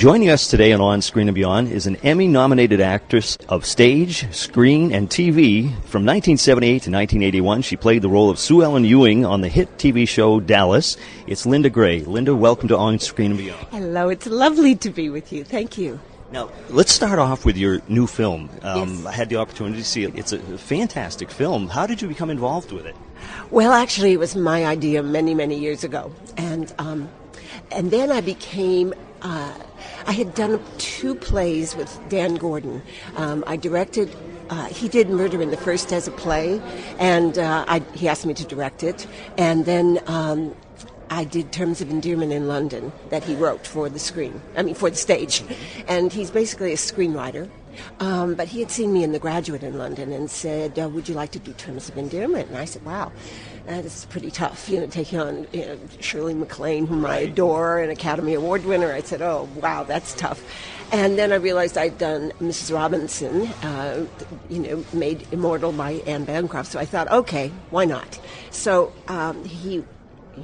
Joining 0.05 0.29
us 0.29 0.45
today 0.45 0.71
on 0.71 0.81
On 0.81 1.01
Screen 1.01 1.29
and 1.29 1.33
Beyond 1.33 1.71
is 1.71 1.87
an 1.87 1.95
Emmy 2.03 2.27
nominated 2.27 2.79
actress 2.79 3.39
of 3.49 3.65
stage, 3.65 4.31
screen, 4.31 4.93
and 4.93 5.09
TV. 5.09 5.63
From 5.85 6.05
1978 6.05 6.67
to 6.67 6.91
1981, 6.91 7.63
she 7.63 7.75
played 7.75 8.03
the 8.03 8.07
role 8.07 8.29
of 8.29 8.37
Sue 8.37 8.61
Ellen 8.61 8.85
Ewing 8.85 9.25
on 9.25 9.41
the 9.41 9.49
hit 9.49 9.79
TV 9.79 10.07
show 10.07 10.39
Dallas. 10.39 10.95
It's 11.25 11.47
Linda 11.47 11.71
Gray. 11.71 12.01
Linda, 12.01 12.35
welcome 12.35 12.67
to 12.67 12.77
On 12.77 12.99
Screen 12.99 13.31
and 13.31 13.39
Beyond. 13.39 13.67
Hello, 13.71 14.09
it's 14.09 14.27
lovely 14.27 14.75
to 14.75 14.91
be 14.91 15.09
with 15.09 15.33
you. 15.33 15.43
Thank 15.43 15.75
you. 15.75 15.99
Now, 16.31 16.51
let's 16.69 16.91
start 16.91 17.17
off 17.17 17.43
with 17.43 17.57
your 17.57 17.81
new 17.87 18.05
film. 18.05 18.51
Um, 18.61 18.97
Yes. 18.97 19.05
I 19.07 19.11
had 19.11 19.29
the 19.29 19.37
opportunity 19.37 19.79
to 19.79 19.83
see 19.83 20.03
it. 20.03 20.15
It's 20.15 20.33
a 20.33 20.37
fantastic 20.59 21.31
film. 21.31 21.67
How 21.67 21.87
did 21.87 22.03
you 22.03 22.07
become 22.07 22.29
involved 22.29 22.71
with 22.71 22.85
it? 22.85 22.95
Well, 23.49 23.71
actually, 23.71 24.11
it 24.11 24.19
was 24.19 24.35
my 24.35 24.67
idea 24.67 25.01
many, 25.01 25.33
many 25.33 25.57
years 25.57 25.83
ago, 25.83 26.11
and 26.37 26.71
um, 26.77 27.09
and 27.71 27.89
then 27.89 28.11
I 28.11 28.21
became. 28.21 28.93
Uh, 29.25 29.51
I 30.05 30.11
had 30.11 30.35
done 30.35 30.63
two 30.77 31.15
plays 31.15 31.75
with 31.75 31.99
Dan 32.09 32.35
Gordon. 32.35 32.83
Um, 33.15 33.43
I 33.47 33.57
directed. 33.57 34.15
Uh, 34.51 34.65
he 34.65 34.87
did 34.87 35.09
Murder 35.09 35.41
in 35.41 35.49
the 35.49 35.57
First 35.57 35.91
as 35.91 36.07
a 36.07 36.11
play, 36.11 36.61
and 36.99 37.39
uh, 37.39 37.65
I, 37.67 37.79
he 37.95 38.07
asked 38.07 38.27
me 38.27 38.35
to 38.35 38.43
direct 38.45 38.83
it. 38.83 39.07
And 39.35 39.65
then 39.65 39.99
um, 40.05 40.55
I 41.09 41.23
did 41.23 41.51
Terms 41.51 41.81
of 41.81 41.89
Endearment 41.89 42.33
in 42.33 42.47
London 42.47 42.91
that 43.09 43.23
he 43.23 43.33
wrote 43.33 43.65
for 43.65 43.89
the 43.89 43.97
screen. 43.97 44.39
I 44.55 44.61
mean, 44.61 44.75
for 44.75 44.91
the 44.91 44.95
stage. 44.95 45.43
And 45.87 46.13
he's 46.13 46.29
basically 46.29 46.71
a 46.73 46.77
screenwriter. 46.77 47.49
Um, 47.99 48.35
but 48.35 48.47
he 48.47 48.59
had 48.59 48.69
seen 48.69 48.93
me 48.93 49.03
in 49.03 49.11
The 49.11 49.19
Graduate 49.19 49.63
in 49.63 49.77
London 49.77 50.13
and 50.13 50.29
said, 50.29 50.77
uh, 50.77 50.87
"Would 50.87 51.09
you 51.09 51.15
like 51.15 51.31
to 51.31 51.39
do 51.39 51.51
Terms 51.53 51.89
of 51.89 51.97
Endearment?" 51.97 52.47
And 52.49 52.57
I 52.57 52.65
said, 52.65 52.85
"Wow, 52.85 53.11
that 53.65 53.85
is 53.85 54.05
pretty 54.09 54.31
tough. 54.31 54.69
You 54.69 54.81
know, 54.81 54.87
taking 54.87 55.19
on 55.19 55.47
you 55.51 55.65
know, 55.65 55.79
Shirley 55.99 56.33
MacLaine, 56.33 56.87
whom 56.87 57.05
I 57.05 57.17
adore, 57.19 57.79
an 57.79 57.89
Academy 57.89 58.33
Award 58.33 58.65
winner." 58.65 58.91
I 58.91 59.01
said, 59.01 59.21
"Oh, 59.21 59.49
wow, 59.55 59.83
that's 59.83 60.13
tough." 60.13 60.43
And 60.91 61.17
then 61.17 61.31
I 61.31 61.35
realized 61.35 61.77
I'd 61.77 61.97
done 61.97 62.31
Mrs. 62.39 62.73
Robinson, 62.73 63.47
uh, 63.63 64.05
you 64.49 64.59
know, 64.59 64.85
made 64.93 65.27
immortal 65.31 65.71
by 65.71 65.93
Anne 66.05 66.25
Bancroft. 66.25 66.71
So 66.71 66.79
I 66.79 66.85
thought, 66.85 67.11
okay, 67.11 67.51
why 67.71 67.85
not? 67.85 68.19
So 68.51 68.93
um, 69.07 69.43
he 69.45 69.83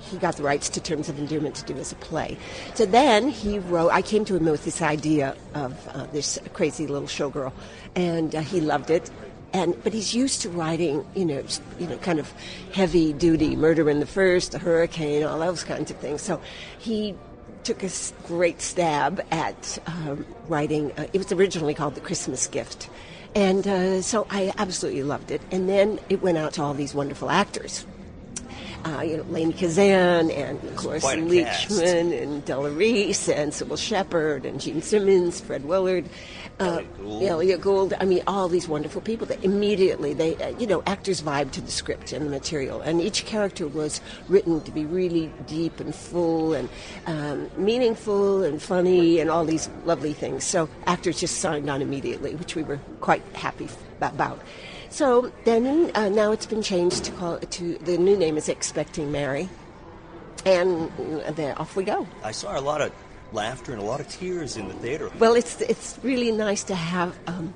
he 0.10 0.18
got 0.18 0.38
the 0.38 0.44
rights 0.44 0.70
to 0.70 0.82
Terms 0.82 1.10
of 1.10 1.20
Endearment 1.20 1.56
to 1.56 1.66
do 1.66 1.78
as 1.78 1.92
a 1.92 1.96
play. 1.96 2.38
So 2.76 2.86
then 2.86 3.30
he 3.30 3.60
wrote. 3.60 3.92
I 3.92 4.02
came 4.02 4.26
to 4.26 4.36
him 4.36 4.46
with 4.46 4.66
this 4.66 4.82
idea 4.82 5.36
of 5.54 5.88
uh, 5.90 6.06
this 6.08 6.40
crazy 6.54 6.88
little 6.88 7.08
showgirl, 7.08 7.52
and 7.96 8.34
uh, 8.36 8.42
he 8.42 8.62
loved 8.62 8.90
it. 8.90 9.10
And 9.54 9.82
but 9.84 9.94
he's 9.94 10.16
used 10.16 10.42
to 10.44 10.50
writing, 10.50 11.06
you 11.14 11.26
know, 11.26 11.44
you 11.78 11.88
know, 11.88 11.98
kind 11.98 12.20
of 12.20 12.34
heavy 12.74 13.12
duty, 13.12 13.56
Murder 13.56 13.90
in 13.90 14.00
the 14.00 14.06
First, 14.06 14.54
The 14.54 14.60
Hurricane, 14.60 15.24
all 15.24 15.40
those 15.40 15.64
kinds 15.64 15.92
of 15.92 15.98
things. 15.98 16.22
So 16.22 16.42
he 16.80 17.16
took 17.64 17.84
a 17.84 17.90
great 18.26 18.62
stab 18.62 19.24
at 19.30 19.78
um, 19.86 20.26
writing. 20.48 20.92
Uh, 20.94 21.08
it 21.14 21.18
was 21.18 21.32
originally 21.32 21.74
called 21.74 21.96
The 21.96 22.02
Christmas 22.02 22.48
Gift. 22.48 22.90
And 23.36 23.68
uh, 23.68 24.02
so 24.02 24.28
I 24.30 24.54
absolutely 24.58 25.04
loved 25.04 25.32
it. 25.32 25.42
And 25.52 25.70
then 25.70 26.00
it 26.10 26.22
went 26.22 26.38
out 26.38 26.54
to 26.54 26.64
all 26.64 26.74
these 26.74 26.94
wonderful 26.94 27.30
actors. 27.30 27.86
Uh, 28.84 29.02
you 29.02 29.18
know, 29.18 29.24
Lainie 29.26 29.56
Kazan 29.56 30.32
and 30.32 30.60
Quite. 30.76 31.02
Leachman 31.02 32.20
and 32.20 32.44
Della 32.46 32.72
Reese 32.72 33.30
and 33.30 33.52
Cybill 33.52 33.78
Shepherd 33.78 34.44
and 34.44 34.60
Gene 34.60 34.82
Simmons, 34.82 35.40
Fred 35.40 35.66
Willard, 35.66 36.06
uh, 36.62 36.66
Elliot 36.66 36.98
Gould. 36.98 37.24
Elliot 37.24 37.62
Gould. 37.62 37.94
I 38.00 38.06
mean, 38.06 38.24
all 38.28 38.48
these 38.48 38.68
wonderful 38.68 39.02
people 39.02 39.28
that 39.28 39.44
immediately 39.44 40.14
they, 40.14 40.36
uh, 40.38 40.50
you 40.58 40.68
know, 40.68 40.84
actors 40.86 41.22
vibe 41.22 41.52
to 41.52 41.62
the 41.62 41.72
script 41.72 42.14
and 42.14 42.26
the 42.26 42.30
material, 42.30 42.82
and 42.82 43.02
each 43.02 43.26
character 43.26 43.68
was 43.68 44.02
written 44.28 44.62
to 44.62 44.72
be 44.72 44.86
really 44.86 45.32
deep 45.48 45.80
and 45.80 45.94
full 45.94 46.54
and 46.54 46.70
um, 47.08 47.50
meaningful 47.58 48.44
and 48.44 48.62
funny 48.62 49.20
and 49.20 49.30
all 49.30 49.46
these 49.46 49.70
lovely 49.86 50.14
things. 50.14 50.44
So 50.44 50.70
actors 50.86 51.20
just 51.20 51.40
signed 51.40 51.70
on 51.70 51.82
immediately, 51.82 52.36
which 52.36 52.56
we 52.56 52.64
were 52.64 52.80
quite 53.00 53.24
happy 53.34 53.68
about. 54.00 54.40
So 54.90 55.32
then 55.46 55.92
uh, 55.96 56.10
now 56.10 56.32
it's 56.32 56.46
been 56.46 56.62
changed 56.62 57.06
to 57.06 57.12
call 57.14 57.40
to 57.40 57.78
the 57.80 57.98
new 57.98 58.18
name 58.18 58.38
is 58.38 58.50
Expecting 58.50 59.12
Mary, 59.12 59.50
and 60.46 60.92
uh, 61.26 61.32
then 61.32 61.56
off 61.58 61.76
we 61.76 61.84
go. 61.84 62.08
I 62.24 62.32
saw 62.32 62.60
a 62.60 62.62
lot 62.62 62.82
of 62.82 62.92
laughter 63.32 63.72
and 63.72 63.82
a 63.82 63.86
lot 63.86 64.00
of 64.00 64.08
tears 64.10 64.58
in 64.58 64.68
the 64.68 64.74
theater. 64.76 65.10
Well, 65.20 65.36
it's 65.36 65.62
it's 65.62 65.98
really 66.04 66.32
nice 66.32 66.64
to 66.66 66.76
have 66.76 67.18
um, 67.28 67.54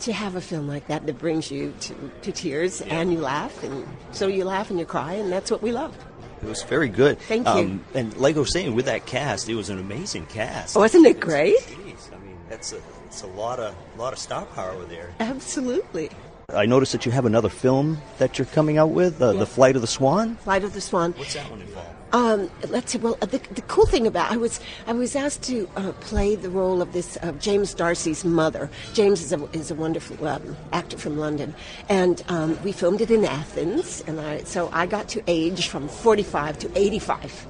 to 0.00 0.12
have 0.12 0.36
a 0.36 0.40
film 0.40 0.68
like 0.68 0.86
that 0.88 1.06
that 1.06 1.18
brings 1.18 1.50
you 1.50 1.74
to, 1.80 1.94
to 2.22 2.32
tears 2.32 2.80
and 2.82 3.12
you 3.12 3.20
laugh 3.20 3.62
and 3.62 3.86
so 4.12 4.26
you 4.26 4.44
laugh 4.44 4.70
and 4.70 4.78
you 4.78 4.86
cry 4.86 5.14
and 5.14 5.30
that's 5.32 5.50
what 5.50 5.62
we 5.62 5.72
love. 5.72 5.96
It 6.42 6.48
was 6.48 6.62
very 6.62 6.88
good. 6.88 7.18
Thank 7.20 7.46
you. 7.46 7.52
Um, 7.52 7.84
and 7.94 8.16
like 8.16 8.36
I 8.36 8.38
was 8.38 8.52
saying, 8.52 8.74
with 8.76 8.84
that 8.84 9.06
cast, 9.06 9.48
it 9.48 9.56
was 9.56 9.70
an 9.70 9.78
amazing 9.80 10.26
cast. 10.26 10.76
Wasn't 10.76 11.04
it 11.04 11.18
great? 11.18 11.58
Jeez, 11.58 12.14
I 12.14 12.18
mean, 12.24 12.38
that's 12.48 12.72
a, 12.72 12.80
it's 13.06 13.22
a 13.22 13.26
lot 13.26 13.58
of 13.58 13.74
lot 13.96 14.12
of 14.12 14.18
star 14.20 14.46
power 14.46 14.84
there. 14.84 15.12
Absolutely. 15.18 16.10
I 16.54 16.64
noticed 16.64 16.92
that 16.92 17.04
you 17.04 17.12
have 17.12 17.26
another 17.26 17.50
film 17.50 17.98
that 18.18 18.38
you're 18.38 18.46
coming 18.46 18.78
out 18.78 18.90
with, 18.90 19.20
uh, 19.20 19.32
Yeah. 19.32 19.40
The 19.40 19.46
Flight 19.46 19.74
of 19.76 19.82
the 19.82 19.88
Swan. 19.88 20.36
Flight 20.36 20.64
of 20.64 20.72
the 20.72 20.80
Swan. 20.80 21.12
What's 21.12 21.34
that 21.34 21.50
one 21.50 21.60
involved? 21.60 21.90
Um, 22.12 22.50
let's 22.68 22.92
see. 22.92 22.98
Well, 22.98 23.18
uh, 23.20 23.26
the, 23.26 23.38
the 23.52 23.62
cool 23.62 23.84
thing 23.84 24.06
about 24.06 24.30
I 24.30 24.36
was 24.36 24.60
I 24.86 24.92
was 24.92 25.14
asked 25.14 25.42
to 25.44 25.68
uh, 25.76 25.92
play 26.00 26.36
the 26.36 26.48
role 26.48 26.80
of 26.80 26.92
this 26.92 27.16
of 27.16 27.38
James 27.38 27.74
D'Arcy's 27.74 28.24
mother. 28.24 28.70
James 28.94 29.20
is 29.20 29.32
a 29.32 29.44
is 29.52 29.70
a 29.70 29.74
wonderful 29.74 30.26
um, 30.26 30.56
actor 30.72 30.96
from 30.96 31.18
London, 31.18 31.54
and 31.88 32.22
um, 32.28 32.58
we 32.62 32.72
filmed 32.72 33.02
it 33.02 33.10
in 33.10 33.24
Athens. 33.24 34.02
And 34.06 34.20
I 34.20 34.42
so 34.44 34.70
I 34.72 34.86
got 34.86 35.08
to 35.10 35.22
age 35.26 35.68
from 35.68 35.86
forty 35.88 36.22
five 36.22 36.58
to 36.60 36.78
eighty 36.78 36.98
five. 36.98 37.46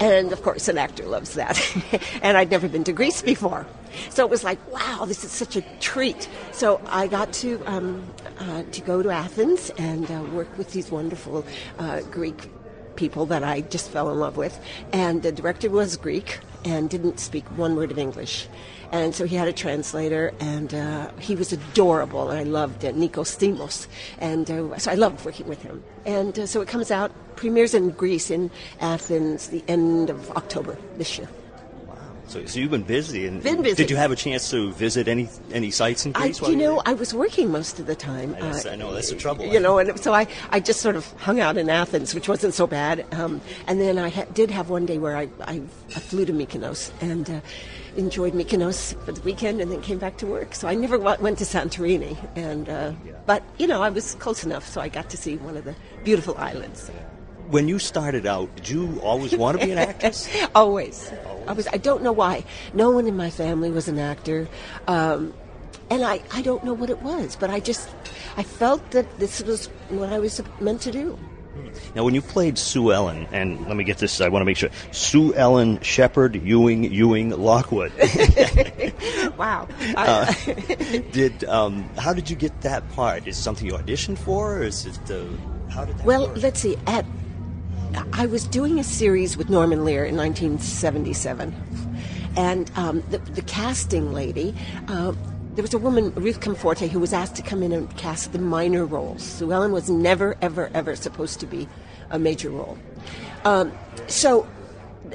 And 0.00 0.32
of 0.32 0.42
course, 0.42 0.68
an 0.68 0.76
actor 0.76 1.04
loves 1.04 1.34
that. 1.34 1.58
and 2.22 2.36
I'd 2.36 2.50
never 2.50 2.68
been 2.68 2.84
to 2.84 2.92
Greece 2.92 3.22
before. 3.22 3.66
So 4.10 4.24
it 4.24 4.30
was 4.30 4.44
like, 4.44 4.58
wow, 4.72 5.04
this 5.06 5.24
is 5.24 5.30
such 5.30 5.56
a 5.56 5.62
treat. 5.80 6.28
So 6.52 6.80
I 6.86 7.06
got 7.06 7.32
to 7.34 7.62
um, 7.64 8.06
uh, 8.38 8.64
to 8.64 8.80
go 8.82 9.02
to 9.02 9.10
Athens 9.10 9.70
and 9.78 10.10
uh, 10.10 10.22
work 10.34 10.58
with 10.58 10.72
these 10.72 10.90
wonderful 10.90 11.44
uh, 11.78 12.02
Greek 12.10 12.50
people 12.96 13.26
that 13.26 13.42
I 13.42 13.62
just 13.62 13.90
fell 13.90 14.10
in 14.10 14.18
love 14.18 14.36
with. 14.36 14.58
And 14.92 15.22
the 15.22 15.32
director 15.32 15.70
was 15.70 15.96
Greek 15.96 16.38
and 16.64 16.88
didn't 16.88 17.20
speak 17.20 17.44
one 17.56 17.76
word 17.76 17.90
of 17.90 17.98
English. 17.98 18.48
And 18.92 19.14
so 19.14 19.24
he 19.26 19.34
had 19.34 19.48
a 19.48 19.52
translator, 19.52 20.32
and 20.38 20.72
uh, 20.72 21.10
he 21.18 21.34
was 21.34 21.52
adorable, 21.52 22.30
and 22.30 22.38
I 22.38 22.44
loved 22.44 22.84
it, 22.84 22.94
Nikos 22.94 23.36
Stimos. 23.36 23.88
And 24.18 24.48
uh, 24.48 24.78
so 24.78 24.90
I 24.90 24.94
loved 24.94 25.24
working 25.24 25.48
with 25.48 25.62
him. 25.62 25.82
And 26.06 26.38
uh, 26.38 26.46
so 26.46 26.60
it 26.60 26.68
comes 26.68 26.90
out, 26.92 27.10
premieres 27.34 27.74
in 27.74 27.90
Greece, 27.90 28.30
in 28.30 28.50
Athens, 28.80 29.48
the 29.48 29.64
end 29.66 30.10
of 30.10 30.30
October 30.32 30.78
this 30.96 31.18
year. 31.18 31.28
So, 32.34 32.44
so 32.46 32.58
you've 32.58 32.72
been 32.72 32.82
busy. 32.82 33.28
And 33.28 33.40
Been 33.40 33.62
busy. 33.62 33.76
Did 33.76 33.92
you 33.92 33.96
have 33.96 34.10
a 34.10 34.16
chance 34.16 34.50
to 34.50 34.72
visit 34.72 35.06
any 35.06 35.28
any 35.52 35.70
sites 35.70 36.04
in 36.04 36.16
I, 36.16 36.22
Greece? 36.22 36.40
while 36.40 36.50
you 36.50 36.56
know, 36.56 36.74
there? 36.74 36.82
I 36.86 36.94
was 36.94 37.14
working 37.14 37.52
most 37.52 37.78
of 37.78 37.86
the 37.86 37.94
time. 37.94 38.34
Uh, 38.40 38.60
I 38.68 38.74
know, 38.74 38.92
that's 38.92 39.10
the 39.10 39.16
trouble. 39.16 39.44
You 39.44 39.60
know, 39.60 39.78
and 39.78 39.96
so 40.00 40.12
I, 40.12 40.26
I 40.50 40.58
just 40.58 40.80
sort 40.80 40.96
of 40.96 41.06
hung 41.12 41.38
out 41.38 41.56
in 41.56 41.70
Athens, 41.70 42.12
which 42.12 42.28
wasn't 42.28 42.52
so 42.52 42.66
bad. 42.66 43.06
Um, 43.14 43.40
and 43.68 43.80
then 43.80 43.98
I 43.98 44.08
ha- 44.08 44.26
did 44.34 44.50
have 44.50 44.68
one 44.68 44.84
day 44.84 44.98
where 44.98 45.16
I, 45.16 45.28
I, 45.42 45.62
I 45.94 46.00
flew 46.00 46.24
to 46.24 46.32
Mykonos 46.32 46.90
and 47.00 47.30
uh, 47.30 47.40
enjoyed 47.96 48.32
Mykonos 48.32 49.00
for 49.04 49.12
the 49.12 49.20
weekend, 49.20 49.60
and 49.60 49.70
then 49.70 49.80
came 49.80 49.98
back 49.98 50.16
to 50.16 50.26
work. 50.26 50.56
So 50.56 50.66
I 50.66 50.74
never 50.74 50.98
wa- 50.98 51.18
went 51.20 51.38
to 51.38 51.44
Santorini, 51.44 52.16
and 52.34 52.68
uh, 52.68 52.94
but 53.26 53.44
you 53.58 53.68
know, 53.68 53.80
I 53.80 53.90
was 53.90 54.16
close 54.16 54.42
enough, 54.42 54.66
so 54.66 54.80
I 54.80 54.88
got 54.88 55.08
to 55.10 55.16
see 55.16 55.36
one 55.36 55.56
of 55.56 55.62
the 55.62 55.76
beautiful 56.02 56.36
islands. 56.36 56.90
When 57.50 57.68
you 57.68 57.78
started 57.78 58.26
out, 58.26 58.54
did 58.56 58.68
you 58.68 59.00
always 59.02 59.34
want 59.36 59.60
to 59.60 59.66
be 59.66 59.72
an 59.72 59.78
actress? 59.78 60.28
Always. 60.54 61.12
I 61.46 61.52
was. 61.52 61.66
I 61.68 61.76
don't 61.76 62.02
know 62.02 62.12
why. 62.12 62.44
No 62.72 62.90
one 62.90 63.06
in 63.06 63.16
my 63.16 63.30
family 63.30 63.70
was 63.70 63.86
an 63.86 63.98
actor, 63.98 64.48
um, 64.88 65.34
and 65.90 66.02
I, 66.04 66.22
I 66.32 66.40
don't 66.40 66.64
know 66.64 66.72
what 66.72 66.88
it 66.88 67.02
was, 67.02 67.36
but 67.36 67.50
I 67.50 67.60
just 67.60 67.88
I 68.36 68.42
felt 68.42 68.90
that 68.92 69.18
this 69.18 69.42
was 69.42 69.66
what 69.90 70.10
I 70.10 70.18
was 70.18 70.40
meant 70.60 70.80
to 70.82 70.92
do. 70.92 71.18
Now, 71.94 72.04
when 72.04 72.14
you 72.14 72.22
played 72.22 72.58
Sue 72.58 72.92
Ellen, 72.92 73.28
and 73.30 73.66
let 73.66 73.76
me 73.76 73.84
get 73.84 73.98
this, 73.98 74.20
I 74.20 74.28
want 74.28 74.40
to 74.40 74.46
make 74.46 74.56
sure 74.56 74.70
Sue 74.90 75.34
Ellen 75.34 75.80
Shepherd 75.82 76.34
Ewing 76.34 76.84
Ewing 76.92 77.30
Lockwood. 77.30 77.92
Wow. 79.36 79.66
Uh, 79.96 80.32
did 81.10 81.44
um, 81.44 81.88
how 81.96 82.12
did 82.12 82.30
you 82.30 82.36
get 82.36 82.60
that 82.60 82.88
part? 82.92 83.26
Is 83.26 83.36
it 83.36 83.42
something 83.42 83.66
you 83.66 83.72
auditioned 83.72 84.18
for, 84.18 84.58
or 84.58 84.62
is 84.62 84.86
it 84.86 85.10
uh, 85.10 85.24
how 85.70 85.84
did 85.84 85.98
that 85.98 86.06
well, 86.06 86.28
work? 86.28 86.42
let's 86.42 86.60
see. 86.60 86.76
At 86.86 87.04
I 88.12 88.26
was 88.26 88.44
doing 88.44 88.78
a 88.78 88.84
series 88.84 89.36
with 89.36 89.48
Norman 89.48 89.84
Lear 89.84 90.04
in 90.04 90.16
1977, 90.16 91.54
and 92.36 92.70
um, 92.76 93.02
the, 93.10 93.18
the 93.18 93.42
casting 93.42 94.12
lady. 94.12 94.54
Uh, 94.88 95.12
there 95.54 95.62
was 95.62 95.74
a 95.74 95.78
woman, 95.78 96.12
Ruth 96.16 96.40
Comforte, 96.40 96.90
who 96.90 96.98
was 96.98 97.12
asked 97.12 97.36
to 97.36 97.42
come 97.42 97.62
in 97.62 97.70
and 97.70 97.96
cast 97.96 98.32
the 98.32 98.40
minor 98.40 98.84
roles. 98.84 99.22
Sue 99.22 99.52
Ellen 99.52 99.70
was 99.70 99.88
never, 99.88 100.36
ever, 100.42 100.68
ever 100.74 100.96
supposed 100.96 101.38
to 101.40 101.46
be 101.46 101.68
a 102.10 102.18
major 102.18 102.50
role. 102.50 102.76
Um, 103.44 103.72
so 104.08 104.48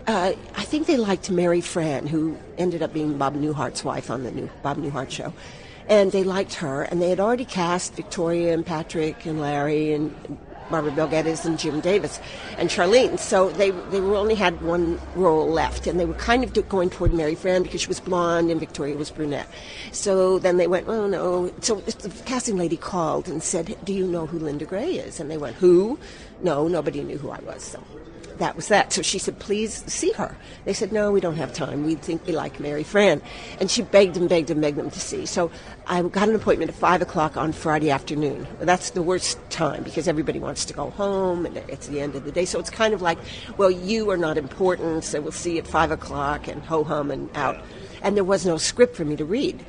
uh, 0.08 0.32
I 0.56 0.64
think 0.64 0.88
they 0.88 0.96
liked 0.96 1.30
Mary 1.30 1.60
Frann, 1.60 2.08
who 2.08 2.38
ended 2.58 2.82
up 2.82 2.94
being 2.94 3.18
Bob 3.18 3.36
Newhart's 3.36 3.84
wife 3.84 4.10
on 4.10 4.24
the 4.24 4.32
new 4.32 4.50
Bob 4.64 4.78
Newhart 4.78 5.12
show. 5.12 5.34
And 5.90 6.14
they 6.14 6.24
liked 6.24 6.54
her, 6.56 6.84
and 6.84 7.02
they 7.02 7.10
had 7.10 7.20
already 7.20 7.46
cast 7.46 7.96
Victoria 7.96 8.54
and 8.54 8.66
Patrick 8.66 9.26
and 9.26 9.42
Larry 9.42 9.92
and 9.92 10.16
Barbara 10.70 10.92
Bel 10.92 11.08
Geddes 11.08 11.46
and 11.46 11.58
Jim 11.60 11.80
Davis 11.80 12.20
and 12.58 12.70
Charlene. 12.70 13.20
So 13.20 13.50
they 13.52 13.72
they 13.72 14.00
only 14.00 14.36
had 14.36 14.62
one 14.62 15.00
role 15.16 15.48
left, 15.48 15.88
and 15.88 16.00
they 16.00 16.06
were 16.06 16.14
kind 16.16 16.44
of 16.44 16.70
going 16.70 16.90
toward 16.90 17.14
Mary 17.14 17.36
Frann 17.36 17.64
because 17.64 17.82
she 17.82 17.88
was 17.88 18.00
blonde 18.00 18.52
and 18.52 18.60
Victoria 18.60 18.96
was 18.96 19.10
brunette. 19.10 19.48
So 19.92 20.40
then 20.40 20.58
they 20.58 20.68
went, 20.68 20.88
oh 20.88 21.08
no. 21.08 21.52
So 21.62 21.76
the 21.76 22.10
casting 22.26 22.58
lady 22.58 22.78
called 22.78 23.28
and 23.28 23.42
said, 23.42 23.78
"Do 23.84 23.94
you 23.94 24.08
know 24.08 24.26
who 24.26 24.40
Linda 24.40 24.66
Gray 24.66 24.94
is?" 24.94 25.20
And 25.20 25.30
they 25.30 25.38
went, 25.38 25.56
"Who?" 25.58 26.00
No, 26.42 26.68
nobody 26.68 27.04
knew 27.04 27.18
who 27.18 27.32
I 27.32 27.40
was. 27.40 27.64
So 27.64 27.84
that 28.40 28.56
was 28.56 28.70
that. 28.70 28.92
So 28.92 29.02
she 29.02 29.20
said, 29.20 29.38
please 29.40 29.84
see 29.92 30.12
her. 30.14 30.36
They 30.66 30.74
said, 30.74 30.92
no, 30.92 31.12
we 31.12 31.20
don't 31.20 31.36
have 31.36 31.54
time. 31.54 31.86
We 31.86 31.96
think 31.96 32.26
we 32.26 32.34
like 32.34 32.60
Mary 32.60 32.84
Frann. 32.84 33.22
And 33.60 33.70
she 33.70 33.82
begged 33.82 34.18
and 34.18 34.28
begged 34.28 34.50
and 34.50 34.62
begged 34.62 34.78
them 34.78 34.90
to 34.90 35.00
see. 35.00 35.26
So 35.26 35.52
I 35.88 36.02
got 36.02 36.28
an 36.30 36.36
appointment 36.36 36.72
at 36.72 36.76
5 36.76 37.02
o'clock 37.02 37.38
on 37.38 37.52
Friday 37.52 37.92
afternoon. 37.92 38.48
That's 38.60 38.92
the 38.92 39.02
worst 39.02 39.38
time 39.50 39.84
because 39.84 40.08
everybody 40.08 40.40
wants 40.40 40.59
to 40.66 40.74
go 40.74 40.90
home 40.92 41.46
and 41.46 41.58
it's 41.58 41.88
the 41.88 42.00
end 42.00 42.16
of 42.16 42.24
the 42.24 42.32
day. 42.32 42.46
So 42.46 42.60
it's 42.60 42.70
kind 42.70 42.94
of 42.94 43.02
like, 43.02 43.18
well, 43.58 43.72
you 43.72 44.10
are 44.10 44.18
not 44.18 44.38
important, 44.38 45.04
so 45.04 45.22
we'll 45.22 45.32
see 45.32 45.54
you 45.54 45.60
at 45.60 45.68
5 45.68 45.92
o'clock 45.92 46.48
and 46.48 46.62
ho 46.64 46.84
hum 46.84 47.12
and 47.12 47.30
out. 47.36 47.62
And 48.02 48.16
there 48.16 48.24
was 48.24 48.46
no 48.46 48.58
script 48.58 48.96
for 48.96 49.06
me 49.06 49.16
to 49.18 49.26
read. 49.26 49.66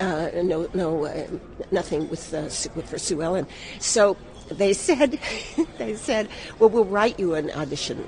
Uh, 0.00 0.30
no, 0.42 0.68
no, 0.72 1.04
uh, 1.04 1.26
nothing 1.70 2.08
with, 2.08 2.32
uh, 2.32 2.48
for 2.48 2.98
Sue 2.98 3.22
Ellen. 3.22 3.46
So 3.78 4.16
they 4.50 4.72
said, 4.72 5.18
they 5.78 5.94
said, 5.94 6.28
well, 6.58 6.70
we'll 6.70 6.84
write 6.84 7.18
you 7.18 7.34
an 7.34 7.50
audition 7.50 8.04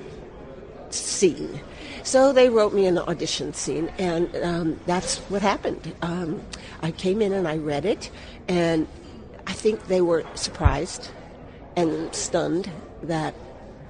scene. 0.91 1.61
So 2.03 2.33
they 2.33 2.49
wrote 2.49 2.73
me 2.73 2.87
an 2.87 2.99
audition 2.99 3.53
scene, 3.53 3.91
and 3.99 4.35
um, 4.37 4.81
that's 4.87 5.19
what 5.29 5.43
happened. 5.43 5.93
Um, 6.03 6.41
I 6.81 6.93
came 6.93 7.21
in 7.21 7.33
and 7.33 7.49
I 7.49 7.57
read 7.57 7.85
it, 7.85 8.11
and 8.49 8.87
I 9.47 9.53
think 9.53 9.89
they 9.89 10.01
were 10.01 10.25
surprised 10.35 11.11
and 11.77 12.15
stunned 12.15 12.71
that 13.03 13.35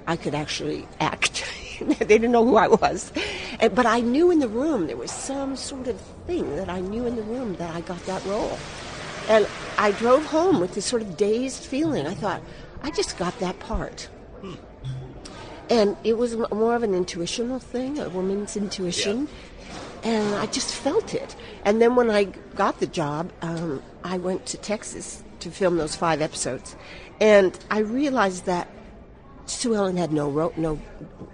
I 0.07 0.17
could 0.17 0.35
actually 0.35 0.87
act. 1.01 1.45
they 1.81 1.95
didn't 2.05 2.33
know 2.33 2.45
who 2.45 2.57
I 2.57 2.69
was. 2.69 3.13
And, 3.61 3.75
but 3.75 3.87
I 3.87 4.01
knew 4.01 4.31
in 4.31 4.41
the 4.41 4.49
room, 4.49 4.87
there 4.87 4.97
was 4.97 5.11
some 5.11 5.57
sort 5.57 5.89
of 5.89 6.01
thing 6.27 6.57
that 6.57 6.69
I 6.69 6.81
knew 6.81 7.07
in 7.07 7.17
the 7.17 7.23
room 7.23 7.57
that 7.57 7.75
I 7.75 7.81
got 7.81 8.05
that 8.07 8.25
role. 8.25 8.59
And 9.29 9.47
I 9.79 9.93
drove 9.93 10.25
home 10.27 10.61
with 10.61 10.75
this 10.75 10.85
sort 10.85 11.03
of 11.03 11.17
dazed 11.17 11.65
feeling. 11.65 12.07
I 12.07 12.15
thought, 12.15 12.43
I 12.83 12.91
just 12.91 13.19
got 13.19 13.39
that 13.41 13.59
part. 13.59 14.09
and 15.71 15.97
it 16.05 16.17
was 16.17 16.37
more 16.37 16.77
of 16.77 16.83
an 16.83 16.95
intuitional 16.95 17.59
thing, 17.59 17.99
a 17.99 18.09
woman's 18.09 18.57
intuition, 18.57 19.29
and 20.05 20.35
I 20.37 20.47
just 20.47 20.75
felt 20.75 21.15
it. 21.15 21.35
And 21.65 21.83
then 21.83 21.97
when 21.97 22.11
I 22.11 22.25
got 22.55 22.79
the 22.79 22.87
job, 22.87 23.33
um, 23.43 23.83
I 24.05 24.19
went 24.19 24.47
to 24.47 24.57
Texas 24.57 25.25
to 25.41 25.51
film 25.51 25.77
those 25.77 25.97
five 25.97 26.23
episodes, 26.23 26.77
and 27.21 27.59
I 27.71 27.79
realized 27.81 28.47
that 28.47 28.69
Sue 29.47 29.75
Ellen 29.75 29.97
had 29.97 30.13
no 30.13 30.29
ro- 30.31 30.53
no, 30.57 30.79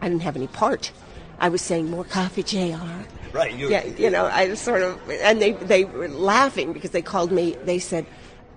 I 0.01 0.09
didn't 0.09 0.23
have 0.23 0.37
any 0.37 0.47
part. 0.49 0.93
I 1.39 1.49
was 1.49 1.63
saying 1.63 1.91
more 1.91 2.05
coffee, 2.05 2.43
Jr. 2.43 2.79
Right. 3.33 3.55
You, 3.55 3.71
Yeah, 3.71 3.85
you 3.85 4.11
know, 4.11 4.27
I 4.27 4.55
sort 4.55 4.83
of, 4.83 5.01
and 5.11 5.41
they 5.41 5.53
they 5.53 5.85
were 5.85 6.09
laughing 6.09 6.73
because 6.73 6.91
they 6.91 7.03
called 7.03 7.33
me. 7.33 7.57
They 7.65 7.79
said, 7.79 8.05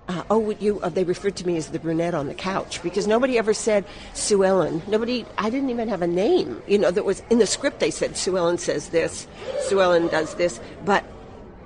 uh, 0.08 0.22
"Oh, 0.28 0.38
would 0.38 0.60
you?" 0.60 0.80
Uh, 0.80 0.90
they 0.90 1.02
referred 1.02 1.34
to 1.36 1.46
me 1.46 1.56
as 1.56 1.70
the 1.70 1.78
brunette 1.78 2.14
on 2.14 2.26
the 2.26 2.34
couch 2.34 2.82
because 2.82 3.06
nobody 3.06 3.38
ever 3.38 3.54
said 3.54 3.86
Sue 4.12 4.44
Ellen. 4.44 4.82
Nobody. 4.86 5.24
I 5.38 5.48
didn't 5.48 5.70
even 5.70 5.88
have 5.88 6.02
a 6.02 6.06
name. 6.06 6.62
You 6.68 6.78
know, 6.78 6.90
that 6.90 7.04
was 7.04 7.22
in 7.30 7.38
the 7.38 7.46
script. 7.46 7.80
They 7.80 7.90
said 7.90 8.16
Sue 8.16 8.36
Ellen 8.36 8.58
says 8.58 8.90
this, 8.90 9.26
Sue 9.62 9.80
Ellen 9.80 10.08
does 10.08 10.34
this, 10.34 10.60
but 10.84 11.02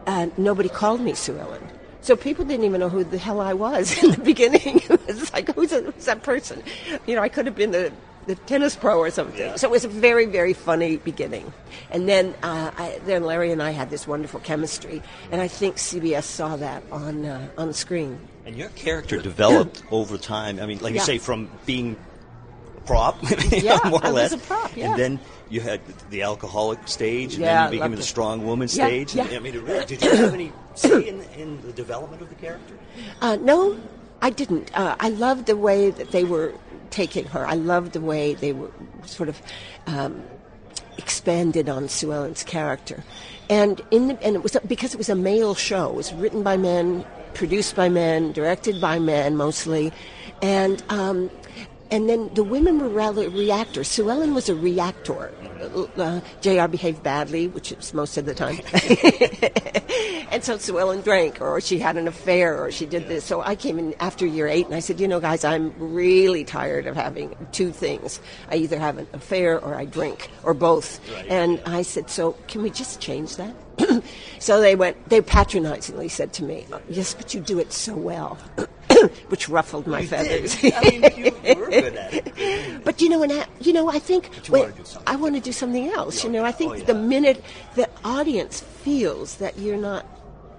uh, 0.06 0.28
nobody 0.36 0.68
called 0.68 1.00
me 1.00 1.14
Sue 1.14 1.36
Ellen. 1.36 1.66
So 2.02 2.16
people 2.16 2.44
didn't 2.44 2.64
even 2.64 2.80
know 2.80 2.88
who 2.88 3.04
the 3.04 3.18
hell 3.18 3.40
I 3.40 3.52
was 3.52 3.92
in 4.02 4.12
the 4.12 4.20
beginning. 4.20 4.80
it 4.88 5.06
was 5.06 5.32
like, 5.32 5.54
who's, 5.54 5.72
a, 5.72 5.82
who's 5.82 6.04
that 6.06 6.22
person? 6.22 6.62
You 7.06 7.14
know, 7.16 7.22
I 7.22 7.28
could 7.28 7.46
have 7.46 7.54
been 7.56 7.70
the, 7.72 7.92
the 8.26 8.34
tennis 8.36 8.74
pro 8.76 8.98
or 8.98 9.10
something. 9.10 9.56
So 9.58 9.68
it 9.68 9.70
was 9.70 9.84
a 9.84 9.88
very, 9.88 10.26
very 10.26 10.52
funny 10.52 10.96
beginning. 10.96 11.52
And 11.90 12.08
then, 12.08 12.34
uh, 12.42 12.70
I, 12.76 13.00
then 13.04 13.24
Larry 13.24 13.52
and 13.52 13.62
I 13.62 13.70
had 13.70 13.90
this 13.90 14.06
wonderful 14.06 14.40
chemistry, 14.40 15.02
and 15.30 15.40
I 15.40 15.48
think 15.48 15.76
CBS 15.76 16.24
saw 16.24 16.56
that 16.56 16.82
on 16.92 17.24
uh, 17.24 17.48
on 17.58 17.68
the 17.68 17.74
screen. 17.74 18.18
And 18.46 18.56
your 18.56 18.68
character 18.70 19.20
developed 19.20 19.82
over 19.90 20.16
time. 20.18 20.58
I 20.60 20.66
mean, 20.66 20.78
like 20.78 20.94
Yeah. 20.94 21.00
you 21.00 21.06
say, 21.06 21.18
from 21.18 21.50
being 21.66 21.96
a 22.76 22.80
prop, 22.82 23.18
Yeah, 23.50 23.78
more 23.86 24.00
or 24.00 24.06
I 24.06 24.10
less, 24.10 24.32
was 24.32 24.42
a 24.42 24.46
prop, 24.46 24.76
yeah. 24.76 24.90
and 24.90 24.98
then 24.98 25.20
you 25.48 25.60
had 25.60 25.80
the 26.10 26.22
alcoholic 26.22 26.86
stage, 26.88 27.34
and 27.34 27.42
Yeah, 27.42 27.64
then 27.64 27.72
you 27.72 27.78
became 27.80 27.94
the 27.96 28.02
strong 28.02 28.46
woman 28.46 28.68
Yeah, 28.72 28.86
stage. 28.86 29.14
yeah. 29.14 29.24
I 29.30 29.38
mean, 29.40 29.58
really, 29.60 29.84
did 29.86 30.02
you 30.02 30.10
have 30.10 30.34
any 30.34 30.52
say 30.74 31.08
in, 31.08 31.22
in 31.36 31.60
the 31.62 31.72
development 31.72 32.22
of 32.22 32.28
the 32.28 32.34
character? 32.34 32.74
Uh, 33.20 33.36
no, 33.36 33.78
I 34.22 34.30
didn't. 34.30 34.76
Uh, 34.76 34.96
I 35.00 35.08
loved 35.10 35.46
the 35.46 35.56
way 35.56 35.90
that 35.90 36.10
they 36.10 36.24
were 36.24 36.54
taking 36.90 37.24
her. 37.26 37.46
I 37.46 37.54
loved 37.54 37.92
the 37.92 38.00
way 38.00 38.34
they 38.34 38.52
were 38.52 38.70
sort 39.04 39.28
of 39.28 39.40
um, 39.86 40.22
expanded 40.98 41.68
on 41.68 41.88
Sue 41.88 42.12
Ellen's 42.12 42.42
character, 42.42 43.04
and 43.48 43.80
in 43.90 44.08
the, 44.08 44.22
and 44.22 44.36
it 44.36 44.42
was 44.42 44.56
because 44.66 44.94
it 44.94 44.98
was 44.98 45.08
a 45.08 45.14
male 45.14 45.54
show. 45.54 45.90
It 45.90 45.96
was 45.96 46.12
written 46.12 46.42
by 46.42 46.56
men, 46.56 47.04
produced 47.34 47.76
by 47.76 47.88
men, 47.88 48.32
directed 48.32 48.80
by 48.80 48.98
men 48.98 49.36
mostly, 49.36 49.92
and. 50.42 50.82
Um, 50.88 51.30
and 51.90 52.08
then 52.08 52.32
the 52.34 52.44
women 52.44 52.78
were 52.78 52.88
rather 52.88 53.28
reactors. 53.28 53.88
Sue 53.88 54.08
Ellen 54.10 54.34
was 54.34 54.48
a 54.48 54.54
reactor. 54.54 55.32
Uh, 55.96 56.20
JR 56.40 56.66
behaved 56.66 57.02
badly, 57.02 57.48
which 57.48 57.72
is 57.72 57.92
most 57.92 58.16
of 58.16 58.26
the 58.26 58.34
time. 58.34 58.60
and 60.30 60.42
so 60.42 60.56
Sue 60.56 60.78
Ellen 60.78 61.00
drank, 61.00 61.40
or 61.40 61.60
she 61.60 61.78
had 61.78 61.96
an 61.96 62.06
affair, 62.06 62.62
or 62.62 62.70
she 62.70 62.86
did 62.86 63.08
this. 63.08 63.24
So 63.24 63.42
I 63.42 63.56
came 63.56 63.78
in 63.78 63.94
after 64.00 64.24
year 64.24 64.46
eight, 64.46 64.66
and 64.66 64.74
I 64.74 64.80
said, 64.80 65.00
you 65.00 65.08
know, 65.08 65.20
guys, 65.20 65.44
I'm 65.44 65.74
really 65.78 66.44
tired 66.44 66.86
of 66.86 66.94
having 66.94 67.36
two 67.52 67.72
things. 67.72 68.20
I 68.50 68.56
either 68.56 68.78
have 68.78 68.98
an 68.98 69.08
affair 69.12 69.60
or 69.60 69.74
I 69.74 69.84
drink, 69.84 70.30
or 70.44 70.54
both. 70.54 71.00
And 71.28 71.60
I 71.66 71.82
said, 71.82 72.08
so 72.08 72.32
can 72.46 72.62
we 72.62 72.70
just 72.70 73.00
change 73.00 73.36
that? 73.36 73.54
so 74.38 74.60
they 74.60 74.76
went, 74.76 75.08
they 75.08 75.20
patronizingly 75.20 76.08
said 76.08 76.32
to 76.34 76.44
me, 76.44 76.66
yes, 76.88 77.14
but 77.14 77.34
you 77.34 77.40
do 77.40 77.58
it 77.58 77.72
so 77.72 77.96
well. 77.96 78.38
Which 79.28 79.48
ruffled 79.48 79.86
my 79.86 80.04
feathers. 80.06 80.56
I 80.62 80.80
mean, 80.90 81.02
you 81.16 81.32
were 81.56 81.70
good 81.70 81.96
at 81.96 82.14
it. 82.14 82.80
But 82.84 83.00
you 83.00 83.08
know, 83.10 83.22
and 83.22 83.32
I, 83.32 83.46
you 83.60 83.72
know, 83.72 83.88
I 83.90 83.98
think 83.98 84.30
you 84.48 84.52
wait, 84.52 84.62
wanna 84.62 84.72
do 84.72 84.84
something 84.84 85.02
I 85.06 85.16
want 85.16 85.34
to 85.34 85.40
do 85.40 85.52
something 85.52 85.88
else. 85.88 86.24
You 86.24 86.30
know, 86.30 86.44
I 86.44 86.52
think 86.52 86.70
Oh, 86.70 86.74
yeah. 86.74 86.84
the 86.84 86.94
minute 86.94 87.44
the 87.74 87.88
audience 88.04 88.60
feels 88.60 89.36
that 89.36 89.58
you're 89.58 89.76
not 89.76 90.06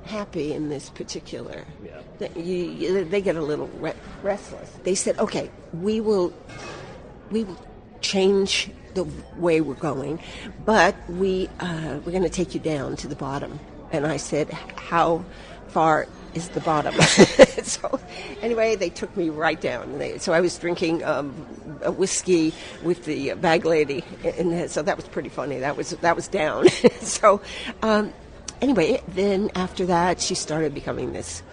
happy 0.06 0.54
in 0.54 0.70
this 0.70 0.90
particular, 0.90 1.66
Yeah. 1.84 2.02
that 2.20 2.38
you, 2.38 2.56
you, 2.56 3.06
they 3.06 3.22
get 3.22 3.36
a 3.36 3.42
little 3.42 3.68
re- 3.80 3.94
restless. 4.24 4.70
They 4.84 4.96
said, 4.96 5.18
"Okay, 5.20 5.50
we 5.74 6.00
will, 6.02 6.32
we 7.32 7.44
will 7.44 7.58
change 8.02 8.70
the 8.94 9.06
way 9.38 9.62
we're 9.62 9.74
going, 9.76 10.20
but 10.66 10.96
we 11.10 11.50
uh, 11.60 12.00
we're 12.06 12.12
going 12.12 12.24
to 12.24 12.30
take 12.30 12.54
you 12.54 12.60
down 12.60 12.96
to 12.98 13.08
the 13.08 13.16
bottom." 13.16 13.60
And 13.92 14.06
I 14.06 14.18
said, 14.18 14.52
"How 14.76 15.26
far?" 15.70 16.08
Is 16.34 16.48
the 16.50 16.62
bottom. 16.62 16.94
so, 17.64 18.00
anyway, 18.42 18.76
they 18.78 18.90
took 18.90 19.16
me 19.18 19.30
right 19.30 19.60
down. 19.60 19.98
They, 20.00 20.18
so 20.18 20.32
I 20.32 20.40
was 20.40 20.58
drinking 20.58 21.04
um, 21.04 21.34
a 21.82 21.92
whiskey 21.92 22.54
with 22.84 23.04
the 23.04 23.34
bag 23.34 23.66
lady, 23.66 24.04
and 24.24 24.72
so 24.72 24.82
that 24.82 24.96
was 24.96 25.08
pretty 25.10 25.28
funny. 25.30 25.60
That 25.60 25.76
was 25.76 25.90
that 25.90 26.16
was 26.16 26.30
down. 26.30 26.70
so, 27.02 27.42
um, 27.82 28.14
anyway, 28.62 29.02
then 29.10 29.52
after 29.56 29.86
that, 29.88 30.22
she 30.22 30.34
started 30.36 30.74
becoming 30.74 31.12
this, 31.12 31.44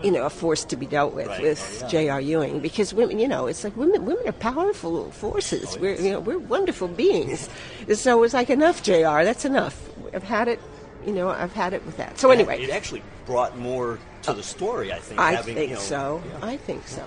you 0.00 0.12
know, 0.12 0.24
a 0.26 0.30
force 0.30 0.64
to 0.66 0.76
be 0.76 0.86
dealt 0.86 1.12
with 1.12 1.26
Right. 1.26 1.42
with 1.42 1.82
Oh, 1.84 1.88
J.R. 1.88 2.20
Ewing 2.20 2.60
because 2.60 2.94
women, 2.94 3.18
you 3.18 3.26
know, 3.26 3.48
it's 3.48 3.64
like 3.64 3.76
women. 3.76 4.04
Women 4.06 4.28
are 4.28 4.32
powerful 4.32 5.10
forces. 5.10 5.76
we're 5.78 5.96
you 6.00 6.12
know 6.12 6.20
we're 6.20 6.38
wonderful 6.38 6.86
beings. 6.86 7.48
so 7.94 8.22
it's 8.22 8.34
like 8.34 8.48
enough, 8.50 8.82
J.R. 8.84 9.24
That's 9.24 9.44
enough. 9.44 9.76
I've 10.14 10.22
had 10.22 10.46
it. 10.46 10.60
You 11.06 11.12
know, 11.12 11.30
I've 11.30 11.52
had 11.52 11.72
it 11.72 11.84
with 11.86 11.96
that. 11.96 12.18
So 12.18 12.30
anyway, 12.30 12.62
it 12.62 12.70
actually 12.70 13.02
brought 13.26 13.56
more 13.58 13.98
to 14.22 14.32
the 14.32 14.42
story. 14.42 14.92
I 14.92 14.98
think. 14.98 15.20
I 15.20 15.32
having, 15.32 15.54
think 15.54 15.70
you 15.70 15.76
know, 15.76 15.80
so. 15.80 16.22
yeah. 16.28 16.46
I 16.46 16.56
think 16.56 16.86
so. 16.86 17.06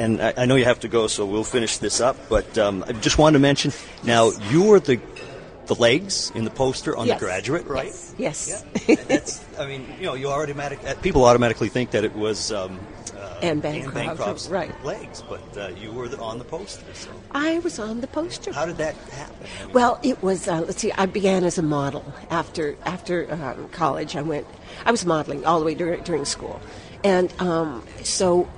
And 0.00 0.22
I, 0.22 0.32
I 0.38 0.46
know 0.46 0.56
you 0.56 0.64
have 0.64 0.80
to 0.80 0.88
go, 0.88 1.06
so 1.08 1.26
we'll 1.26 1.44
finish 1.44 1.76
this 1.76 2.00
up. 2.00 2.16
But 2.30 2.56
um, 2.56 2.84
I 2.88 2.92
just 2.92 3.18
wanted 3.18 3.34
to 3.38 3.42
mention 3.42 3.72
now 4.02 4.30
you 4.50 4.64
were 4.64 4.80
the 4.80 4.98
the 5.66 5.74
legs 5.76 6.32
in 6.34 6.44
the 6.44 6.50
poster 6.50 6.96
on 6.96 7.06
Yes. 7.06 7.20
the 7.20 7.26
graduate, 7.26 7.66
right? 7.66 7.92
Yes. 8.18 8.64
Yeah. 8.88 8.96
That's. 9.06 9.44
I 9.58 9.66
mean, 9.66 9.86
you 10.00 10.06
know, 10.06 10.14
you 10.14 10.28
automatic 10.28 10.80
uh, 10.84 10.94
people 11.02 11.24
automatically 11.24 11.68
think 11.68 11.90
that 11.92 12.02
it 12.04 12.14
was. 12.16 12.50
Um, 12.50 12.80
uh, 13.16 13.38
Anne 13.42 13.60
Bancroft, 13.60 13.94
Bancroft's 13.94 14.48
right. 14.48 14.72
legs, 14.84 15.22
but 15.28 15.44
uh, 15.56 15.68
you 15.76 15.92
were 15.92 16.08
the, 16.08 16.18
on 16.18 16.38
the 16.38 16.44
poster. 16.44 16.84
So 16.94 17.10
I 17.32 17.58
was 17.60 17.78
on 17.78 18.00
the 18.00 18.06
poster. 18.06 18.52
how 18.52 18.64
did 18.66 18.78
that 18.78 18.94
happen? 19.12 19.36
I 19.60 19.64
mean, 19.64 19.74
Well, 19.74 20.00
it 20.02 20.22
was. 20.22 20.48
Uh, 20.48 20.60
let's 20.62 20.80
see. 20.80 20.92
I 20.92 21.06
began 21.06 21.44
as 21.44 21.58
a 21.58 21.62
model 21.62 22.04
after 22.30 22.76
after 22.84 23.30
um, 23.30 23.68
college. 23.68 24.16
I 24.16 24.22
went. 24.22 24.46
I 24.86 24.90
was 24.90 25.04
modeling 25.04 25.44
all 25.44 25.60
the 25.60 25.66
way 25.66 25.74
during, 25.74 26.02
during 26.02 26.24
school, 26.24 26.58
and 27.04 27.32
um, 27.38 27.84
so 28.02 28.48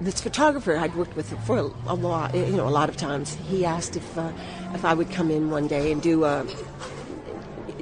this 0.00 0.20
photographer 0.20 0.76
I'd 0.76 0.94
worked 0.94 1.14
with 1.16 1.28
for 1.46 1.58
a, 1.58 1.70
a 1.86 1.94
lot. 1.94 2.34
You 2.34 2.56
know, 2.56 2.66
a 2.68 2.70
lot 2.70 2.88
of 2.88 2.96
times. 2.96 3.34
He 3.48 3.64
asked 3.64 3.96
if 3.96 4.18
uh, 4.18 4.32
if 4.74 4.84
I 4.84 4.94
would 4.94 5.10
come 5.10 5.30
in 5.30 5.50
one 5.50 5.66
day 5.68 5.92
and 5.92 6.00
do 6.02 6.24
a. 6.24 6.46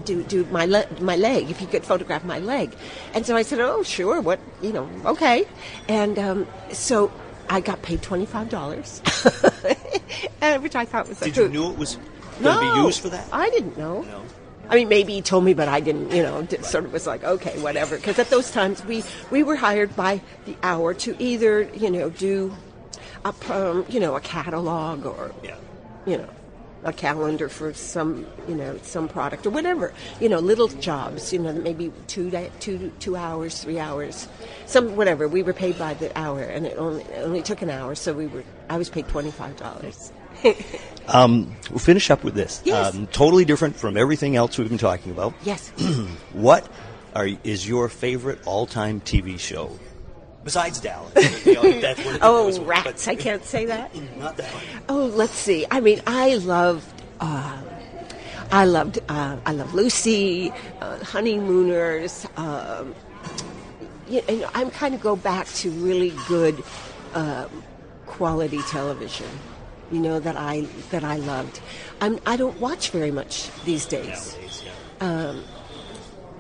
Do, 0.05 0.23
do 0.23 0.45
my 0.47 0.65
le- 0.65 0.87
my 1.01 1.17
leg 1.17 1.51
if 1.51 1.59
he 1.59 1.67
could 1.67 1.85
photograph 1.85 2.25
my 2.25 2.39
leg, 2.39 2.75
and 3.13 3.27
so 3.27 3.37
I 3.37 3.43
said, 3.43 3.61
oh 3.61 3.83
sure, 3.83 4.23
what 4.23 4.39
you 4.63 4.73
know, 4.73 4.89
okay, 5.05 5.45
and 5.87 6.19
um, 6.19 6.47
so 6.73 7.11
I 7.51 7.61
got 7.61 7.83
paid 7.83 8.01
twenty 8.01 8.25
five 8.25 8.49
dollars, 8.49 9.01
which 10.61 10.77
I 10.77 10.87
thought 10.87 11.09
was 11.09 11.21
a 11.21 11.25
did 11.27 11.37
you 11.37 11.43
hoot. 11.43 11.53
knew 11.53 11.71
it 11.73 11.77
was 11.77 11.99
going 12.41 12.55
to 12.69 12.75
be 12.75 12.81
used 12.81 13.01
for 13.01 13.11
that? 13.11 13.27
I 13.33 13.51
didn't 13.51 13.77
know. 13.77 14.03
No. 14.03 14.23
I 14.71 14.75
mean, 14.75 14.89
maybe 14.89 15.15
he 15.15 15.23
told 15.23 15.45
me, 15.45 15.55
but 15.55 15.69
I 15.69 15.81
didn't. 15.81 16.11
You 16.11 16.23
know, 16.23 16.47
sort 16.63 16.85
of 16.85 16.93
was 16.93 17.07
like, 17.07 17.25
okay, 17.25 17.59
whatever. 17.61 17.97
Because 17.97 18.19
at 18.19 18.31
those 18.31 18.51
times, 18.51 18.85
we 18.85 19.03
we 19.31 19.43
were 19.43 19.57
hired 19.57 19.95
by 19.97 20.21
the 20.45 20.57
hour 20.63 20.95
to 20.95 21.17
either, 21.23 21.63
you 21.75 21.91
know, 21.91 22.11
do 22.11 22.55
a 23.25 23.35
um, 23.51 23.85
you 23.89 24.01
know 24.01 24.15
a 24.17 24.21
catalog 24.21 25.07
or 25.07 25.33
Yeah. 25.43 25.57
you 26.07 26.19
know 26.19 26.29
a 26.85 26.93
calendar 26.93 27.49
for 27.49 27.75
some 27.75 28.27
you 28.47 28.55
know 28.55 28.79
some 28.83 29.09
product 29.09 29.47
or 29.47 29.51
whatever 29.51 29.93
you 30.21 30.29
know 30.29 30.39
little 30.39 30.69
jobs 30.69 31.33
you 31.33 31.39
know 31.39 31.53
maybe 31.53 31.93
two 32.07 32.31
two 32.61 32.93
two 33.01 33.17
hours 33.17 33.63
three 33.63 33.79
hours 33.79 34.29
some 34.67 34.95
whatever 34.97 35.27
we 35.27 35.43
were 35.43 35.53
paid 35.53 35.77
by 35.79 35.95
the 35.95 36.17
hour 36.17 36.41
and 36.41 36.67
it 36.67 36.77
only 36.79 37.03
it 37.03 37.23
only 37.25 37.43
took 37.43 37.63
an 37.63 37.71
hour 37.71 37.95
so 37.95 38.13
we 38.13 38.27
were 38.27 38.45
I 38.71 38.79
was 38.79 38.89
paid 38.89 39.09
twenty 39.09 39.31
five 39.31 39.57
dollars 39.57 40.13
Um, 41.09 41.57
we'll 41.71 41.79
finish 41.79 42.11
up 42.11 42.23
with 42.23 42.35
this. 42.35 42.61
Yes. 42.67 42.95
Um, 42.95 43.07
totally 43.07 43.47
different 43.47 43.77
from 43.77 43.97
everything 43.97 44.37
else 44.37 44.59
we've 44.59 44.69
been 44.69 44.77
talking 44.77 45.11
about. 45.11 45.33
yes 45.43 45.71
What 46.35 46.71
are 47.15 47.29
is 47.45 47.67
your 47.67 47.89
favorite 47.89 48.41
all-time 48.47 49.01
TV 49.01 49.39
show? 49.39 49.79
Besides 50.49 50.81
Dallas. 50.81 51.45
You 51.45 51.55
know, 51.83 51.95
oh, 52.23 52.47
was, 52.47 52.59
rats! 52.59 53.05
but- 53.05 53.13
I 53.13 53.17
can't 53.17 53.45
say 53.45 53.67
that. 53.67 53.95
Not 54.19 54.39
that 54.39 54.51
one. 54.55 54.63
Oh, 54.89 55.05
let's 55.05 55.35
see. 55.35 55.67
I 55.71 55.81
mean, 55.81 56.01
I 56.07 56.37
loved. 56.37 56.91
Uh, 57.21 57.61
I 58.51 58.65
loved. 58.65 58.99
Uh, 59.11 59.37
I 59.45 59.53
love 59.53 59.75
Lucy, 59.75 60.51
uh, 60.81 61.05
Honeymooners. 61.05 62.27
Um, 62.39 62.95
you 64.09 64.23
know, 64.27 64.49
I'm 64.55 64.71
kind 64.71 64.95
of 64.95 65.03
go 65.03 65.17
back 65.17 65.49
to 65.61 65.71
really 65.71 66.15
good 66.27 66.65
um, 67.13 67.63
quality 68.07 68.63
television. 68.71 69.29
You 69.93 69.99
know 69.99 70.19
that 70.19 70.39
I 70.39 70.63
that 70.93 71.05
I 71.05 71.17
loved. 71.17 71.61
I'm, 72.01 72.19
I 72.25 72.37
don't 72.37 72.59
watch 72.59 72.89
very 72.89 73.11
much 73.11 73.51
these 73.67 73.85
days. 73.85 74.33
Nowadays, 74.33 74.63
yeah. 74.65 75.43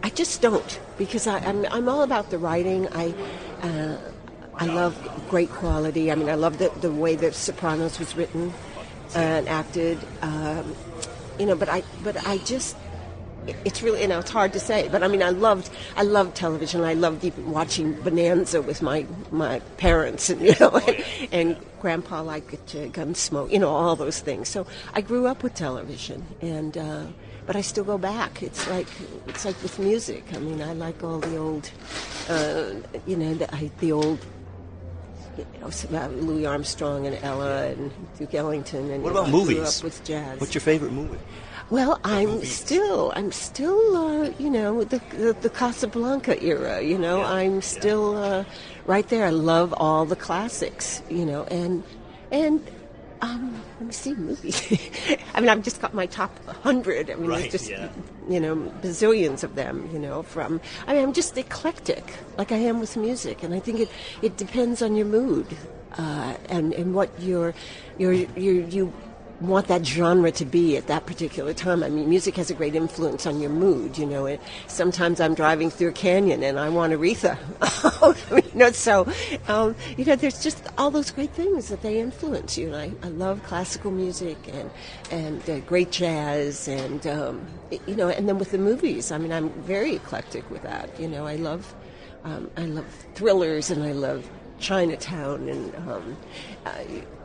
I 0.08 0.10
just 0.10 0.40
don't 0.40 0.80
because 0.96 1.26
I, 1.26 1.36
I'm 1.40 1.66
I'm 1.66 1.86
all 1.86 2.02
about 2.02 2.30
the 2.30 2.38
writing. 2.38 2.88
I 2.92 3.12
uh, 3.60 3.98
I 4.54 4.64
love 4.64 4.96
great 5.28 5.50
quality. 5.50 6.10
I 6.10 6.14
mean, 6.14 6.30
I 6.30 6.34
love 6.34 6.56
the 6.56 6.70
the 6.80 6.90
way 6.90 7.14
that 7.16 7.34
Sopranos 7.34 7.98
was 7.98 8.16
written 8.16 8.54
and 9.14 9.46
acted. 9.46 9.98
Um, 10.22 10.74
you 11.38 11.44
know, 11.44 11.54
but 11.54 11.68
I 11.68 11.82
but 12.02 12.26
I 12.26 12.38
just 12.38 12.74
it's 13.64 13.82
really 13.82 14.02
you 14.02 14.08
know 14.08 14.18
it's 14.20 14.30
hard 14.30 14.52
to 14.52 14.60
say. 14.60 14.88
But 14.88 15.02
I 15.02 15.08
mean, 15.08 15.22
I 15.22 15.30
loved 15.30 15.70
I 15.96 16.02
loved 16.02 16.36
television. 16.36 16.82
I 16.82 16.94
loved 16.94 17.24
even 17.24 17.50
watching 17.50 17.92
Bonanza 17.94 18.62
with 18.62 18.82
my 18.82 19.06
my 19.30 19.60
parents 19.76 20.30
and 20.30 20.40
you 20.48 20.54
know 20.60 20.70
and, 20.86 21.04
and 21.32 21.56
Grandpa 21.80 22.22
liked 22.22 22.54
uh, 22.74 22.88
Gunsmoke. 22.88 23.50
You 23.52 23.58
know 23.58 23.70
all 23.70 23.96
those 23.96 24.20
things. 24.20 24.48
So 24.48 24.66
I 24.94 25.00
grew 25.00 25.26
up 25.26 25.42
with 25.42 25.54
television 25.54 26.26
and. 26.40 26.76
Uh, 26.76 27.06
but 27.46 27.56
I 27.56 27.62
still 27.62 27.84
go 27.84 27.96
back. 27.96 28.42
It's 28.42 28.68
like 28.68 28.86
it's 29.26 29.46
like 29.46 29.56
with 29.62 29.78
music. 29.78 30.22
I 30.34 30.38
mean, 30.38 30.60
I 30.60 30.74
like 30.74 31.02
all 31.02 31.18
the 31.18 31.38
old, 31.38 31.70
uh, 32.28 32.72
you 33.06 33.16
know, 33.16 33.32
the, 33.32 33.54
I, 33.54 33.70
the 33.78 33.90
old, 33.90 34.18
you 35.38 35.46
know, 35.58 35.68
uh, 35.98 36.08
Louis 36.08 36.44
Armstrong 36.44 37.06
and 37.06 37.18
Ella 37.24 37.68
and 37.68 37.90
Duke 38.18 38.34
Ellington. 38.34 38.90
And 38.90 39.02
What 39.02 39.08
you 39.08 39.14
know, 39.14 39.20
about 39.20 39.28
I 39.28 39.30
grew 39.30 39.40
movies? 39.40 39.78
up 39.78 39.84
with 39.84 40.04
jazz. 40.04 40.38
What's 40.38 40.52
your 40.52 40.60
favorite 40.60 40.92
movie? 40.92 41.16
Well, 41.70 42.00
I'm 42.02 42.44
still, 42.44 43.12
I'm 43.14 43.30
still, 43.30 43.96
uh, 43.96 44.30
you 44.38 44.48
know, 44.48 44.84
the, 44.84 45.00
the 45.10 45.36
the 45.38 45.50
Casablanca 45.50 46.42
era. 46.42 46.80
You 46.80 46.96
know, 46.98 47.18
Yeah, 47.18 47.30
I'm 47.30 47.60
still 47.60 48.16
uh, 48.16 48.44
right 48.86 49.06
there. 49.08 49.26
I 49.26 49.30
love 49.30 49.74
all 49.76 50.06
the 50.06 50.16
classics. 50.16 51.02
You 51.10 51.26
know, 51.26 51.44
and 51.44 51.84
and 52.32 52.66
um, 53.20 53.62
let 53.78 53.86
me 53.86 53.92
see 53.92 54.14
movies. 54.14 54.56
I 55.34 55.40
mean, 55.40 55.50
I've 55.50 55.62
just 55.62 55.80
got 55.82 55.92
my 55.92 56.06
top 56.06 56.32
hundred. 56.64 57.10
I 57.10 57.16
mean, 57.16 57.28
Right, 57.28 57.40
there's 57.50 57.52
just 57.52 57.70
yeah. 57.70 57.90
you 58.30 58.40
know 58.40 58.56
bazillions 58.80 59.44
of 59.44 59.54
them. 59.54 59.90
You 59.92 59.98
know, 59.98 60.22
from 60.22 60.60
I 60.86 60.94
mean, 60.94 61.02
I'm 61.02 61.12
just 61.12 61.36
eclectic, 61.36 62.04
like 62.38 62.50
I 62.50 62.56
am 62.56 62.80
with 62.80 62.96
music, 62.96 63.42
and 63.42 63.52
I 63.52 63.60
think 63.60 63.80
it 63.80 63.90
it 64.22 64.38
depends 64.38 64.80
on 64.80 64.96
your 64.96 65.06
mood 65.06 65.46
uh, 65.98 66.34
and 66.48 66.72
and 66.72 66.94
what 66.94 67.10
your 67.20 67.52
your 67.98 68.12
your 68.12 68.54
you 68.54 68.92
want 69.40 69.68
that 69.68 69.86
genre 69.86 70.32
to 70.32 70.44
be 70.44 70.76
at 70.76 70.86
that 70.88 71.06
particular 71.06 71.54
time. 71.54 71.82
I 71.82 71.88
mean, 71.88 72.08
music 72.08 72.36
has 72.36 72.50
a 72.50 72.54
great 72.54 72.74
influence 72.74 73.26
on 73.26 73.40
your 73.40 73.50
mood. 73.50 73.96
You 73.96 74.06
know, 74.06 74.26
it, 74.26 74.40
sometimes 74.66 75.20
I'm 75.20 75.34
driving 75.34 75.70
through 75.70 75.90
a 75.90 75.92
canyon 75.92 76.42
and 76.42 76.58
I 76.58 76.68
want 76.68 76.92
Aretha. 76.92 77.38
You 78.58 78.64
know, 78.64 78.72
so 78.72 79.06
um, 79.46 79.76
you 79.96 80.04
know, 80.04 80.16
there's 80.16 80.42
just 80.42 80.66
all 80.78 80.90
those 80.90 81.10
great 81.10 81.30
things 81.30 81.68
that 81.68 81.82
they 81.82 82.00
influence 82.00 82.58
you. 82.58 82.72
And 82.72 82.76
I, 83.02 83.06
I 83.06 83.10
love 83.10 83.42
classical 83.44 83.90
music 83.90 84.36
and 84.52 84.70
and 85.10 85.48
uh, 85.48 85.60
great 85.60 85.92
jazz 85.92 86.66
and 86.66 87.06
um, 87.06 87.46
you 87.86 87.94
know, 87.94 88.08
and 88.08 88.28
then 88.28 88.38
with 88.38 88.50
the 88.50 88.58
movies, 88.58 89.12
I 89.12 89.18
mean, 89.18 89.32
I'm 89.32 89.50
very 89.62 89.94
eclectic 89.94 90.48
with 90.50 90.62
that. 90.62 90.98
You 90.98 91.08
know, 91.08 91.26
I 91.26 91.36
love 91.36 91.72
um, 92.24 92.50
I 92.56 92.64
love 92.64 92.86
thrillers 93.14 93.70
and 93.70 93.82
I 93.84 93.92
love 93.92 94.28
Chinatown 94.60 95.48
and 95.48 95.74
um, 95.88 96.16
uh, 96.66 96.70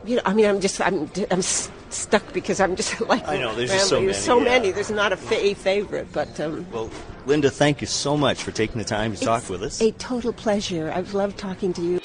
you 0.04 0.16
know 0.16 0.22
I 0.24 0.34
mean 0.34 0.46
I'm 0.46 0.60
just 0.60 0.80
I'm 0.80 1.10
I'm 1.30 1.38
s- 1.40 1.70
stuck 1.90 2.32
because 2.32 2.60
I'm 2.60 2.76
just 2.76 3.00
like 3.08 3.26
I 3.28 3.38
know, 3.38 3.54
there's 3.54 3.70
just 3.72 3.88
so 3.88 3.96
rambling. 3.96 4.06
many, 4.12 4.18
so 4.22 4.38
yeah. 4.38 4.44
many 4.44 4.70
there's 4.72 4.90
not 4.90 5.12
a, 5.12 5.16
fa- 5.16 5.44
a 5.44 5.54
favorite 5.54 6.08
but 6.12 6.38
um, 6.40 6.66
Well, 6.72 6.90
Linda, 7.26 7.50
thank 7.50 7.80
you 7.80 7.86
so 7.86 8.16
much 8.16 8.42
for 8.42 8.50
taking 8.52 8.78
the 8.78 8.84
time 8.84 9.14
to 9.14 9.20
talk 9.20 9.48
with 9.48 9.62
us. 9.62 9.80
a 9.80 9.92
total 9.92 10.32
pleasure 10.32 10.92
I've 10.94 11.14
loved 11.14 11.38
talking 11.38 11.72
to 11.74 11.82
you 11.82 12.00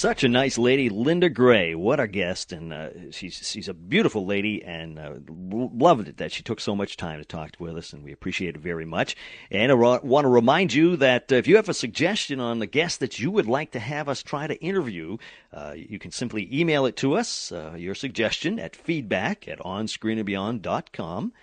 Such 0.00 0.24
a 0.24 0.30
nice 0.30 0.56
lady, 0.56 0.88
Linda 0.88 1.28
Gray. 1.28 1.74
What 1.74 2.00
a 2.00 2.08
guest, 2.08 2.52
and 2.52 2.72
uh, 2.72 2.88
she's 3.10 3.34
she's 3.46 3.68
a 3.68 3.74
beautiful 3.74 4.24
lady, 4.24 4.64
and 4.64 4.98
uh, 4.98 5.16
loved 5.28 6.08
it 6.08 6.16
that 6.16 6.32
she 6.32 6.42
took 6.42 6.58
so 6.58 6.74
much 6.74 6.96
time 6.96 7.18
to 7.18 7.24
talk 7.26 7.50
with 7.58 7.76
us, 7.76 7.92
and 7.92 8.02
we 8.02 8.10
appreciate 8.10 8.56
it 8.56 8.62
very 8.62 8.86
much. 8.86 9.14
And 9.50 9.70
I 9.70 9.74
want 9.74 10.24
to 10.24 10.28
remind 10.30 10.72
you 10.72 10.96
that 10.96 11.30
uh, 11.30 11.34
if 11.34 11.46
you 11.46 11.56
have 11.56 11.68
a 11.68 11.74
suggestion 11.74 12.40
on 12.40 12.60
the 12.60 12.66
guest 12.66 13.00
that 13.00 13.18
you 13.18 13.30
would 13.30 13.46
like 13.46 13.72
to 13.72 13.78
have 13.78 14.08
us 14.08 14.22
try 14.22 14.46
to 14.46 14.58
interview, 14.64 15.18
uh, 15.52 15.74
you 15.76 15.98
can 15.98 16.12
simply 16.12 16.48
email 16.50 16.86
it 16.86 16.96
to 16.96 17.18
us, 17.18 17.52
uh, 17.52 17.74
your 17.76 17.94
suggestion 17.94 18.58
at 18.58 18.74
feedback 18.74 19.46
at 19.46 19.58
onscreenandbeyond.com 19.58 21.34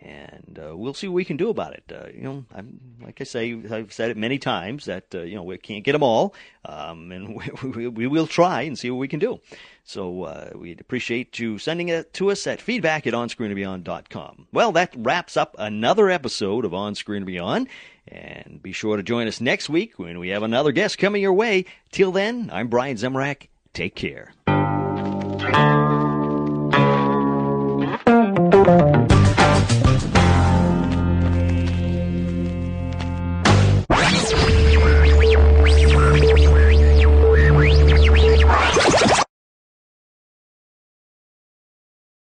and 0.00 0.58
uh, 0.62 0.76
we'll 0.76 0.94
see 0.94 1.08
what 1.08 1.14
we 1.14 1.24
can 1.24 1.36
do 1.36 1.50
about 1.50 1.74
it. 1.74 1.84
Uh, 1.92 2.08
you 2.14 2.22
know, 2.22 2.44
I'm, 2.54 2.80
like 3.02 3.20
I 3.20 3.24
say, 3.24 3.60
I've 3.70 3.92
said 3.92 4.10
it 4.10 4.16
many 4.16 4.38
times 4.38 4.86
that 4.86 5.14
uh, 5.14 5.22
you 5.22 5.34
know 5.34 5.42
we 5.42 5.58
can't 5.58 5.84
get 5.84 5.92
them 5.92 6.02
all, 6.02 6.34
um, 6.64 7.12
and 7.12 7.36
we, 7.62 7.70
we, 7.70 7.88
we 7.88 8.06
will 8.06 8.26
try 8.26 8.62
and 8.62 8.78
see 8.78 8.90
what 8.90 8.98
we 8.98 9.08
can 9.08 9.20
do. 9.20 9.40
So 9.84 10.24
uh, 10.24 10.50
we'd 10.54 10.80
appreciate 10.80 11.38
you 11.38 11.58
sending 11.58 11.88
it 11.88 12.14
to 12.14 12.30
us 12.30 12.46
at 12.46 12.60
feedback 12.60 13.06
at 13.06 13.14
onscreenandbeyond.com. 13.14 14.46
Well, 14.52 14.72
that 14.72 14.94
wraps 14.96 15.36
up 15.36 15.56
another 15.58 16.08
episode 16.10 16.64
of 16.64 16.74
On 16.74 16.94
Screen 16.94 17.18
and 17.18 17.26
Beyond. 17.26 17.68
And 18.08 18.60
be 18.62 18.72
sure 18.72 18.96
to 18.96 19.02
join 19.02 19.28
us 19.28 19.40
next 19.40 19.68
week 19.68 19.98
when 19.98 20.18
we 20.18 20.30
have 20.30 20.42
another 20.42 20.72
guest 20.72 20.98
coming 20.98 21.22
your 21.22 21.32
way. 21.32 21.66
Till 21.92 22.10
then, 22.10 22.50
I'm 22.52 22.68
Brian 22.68 22.96
Zemrak. 22.96 23.48
Take 23.72 23.94
care. 23.94 24.32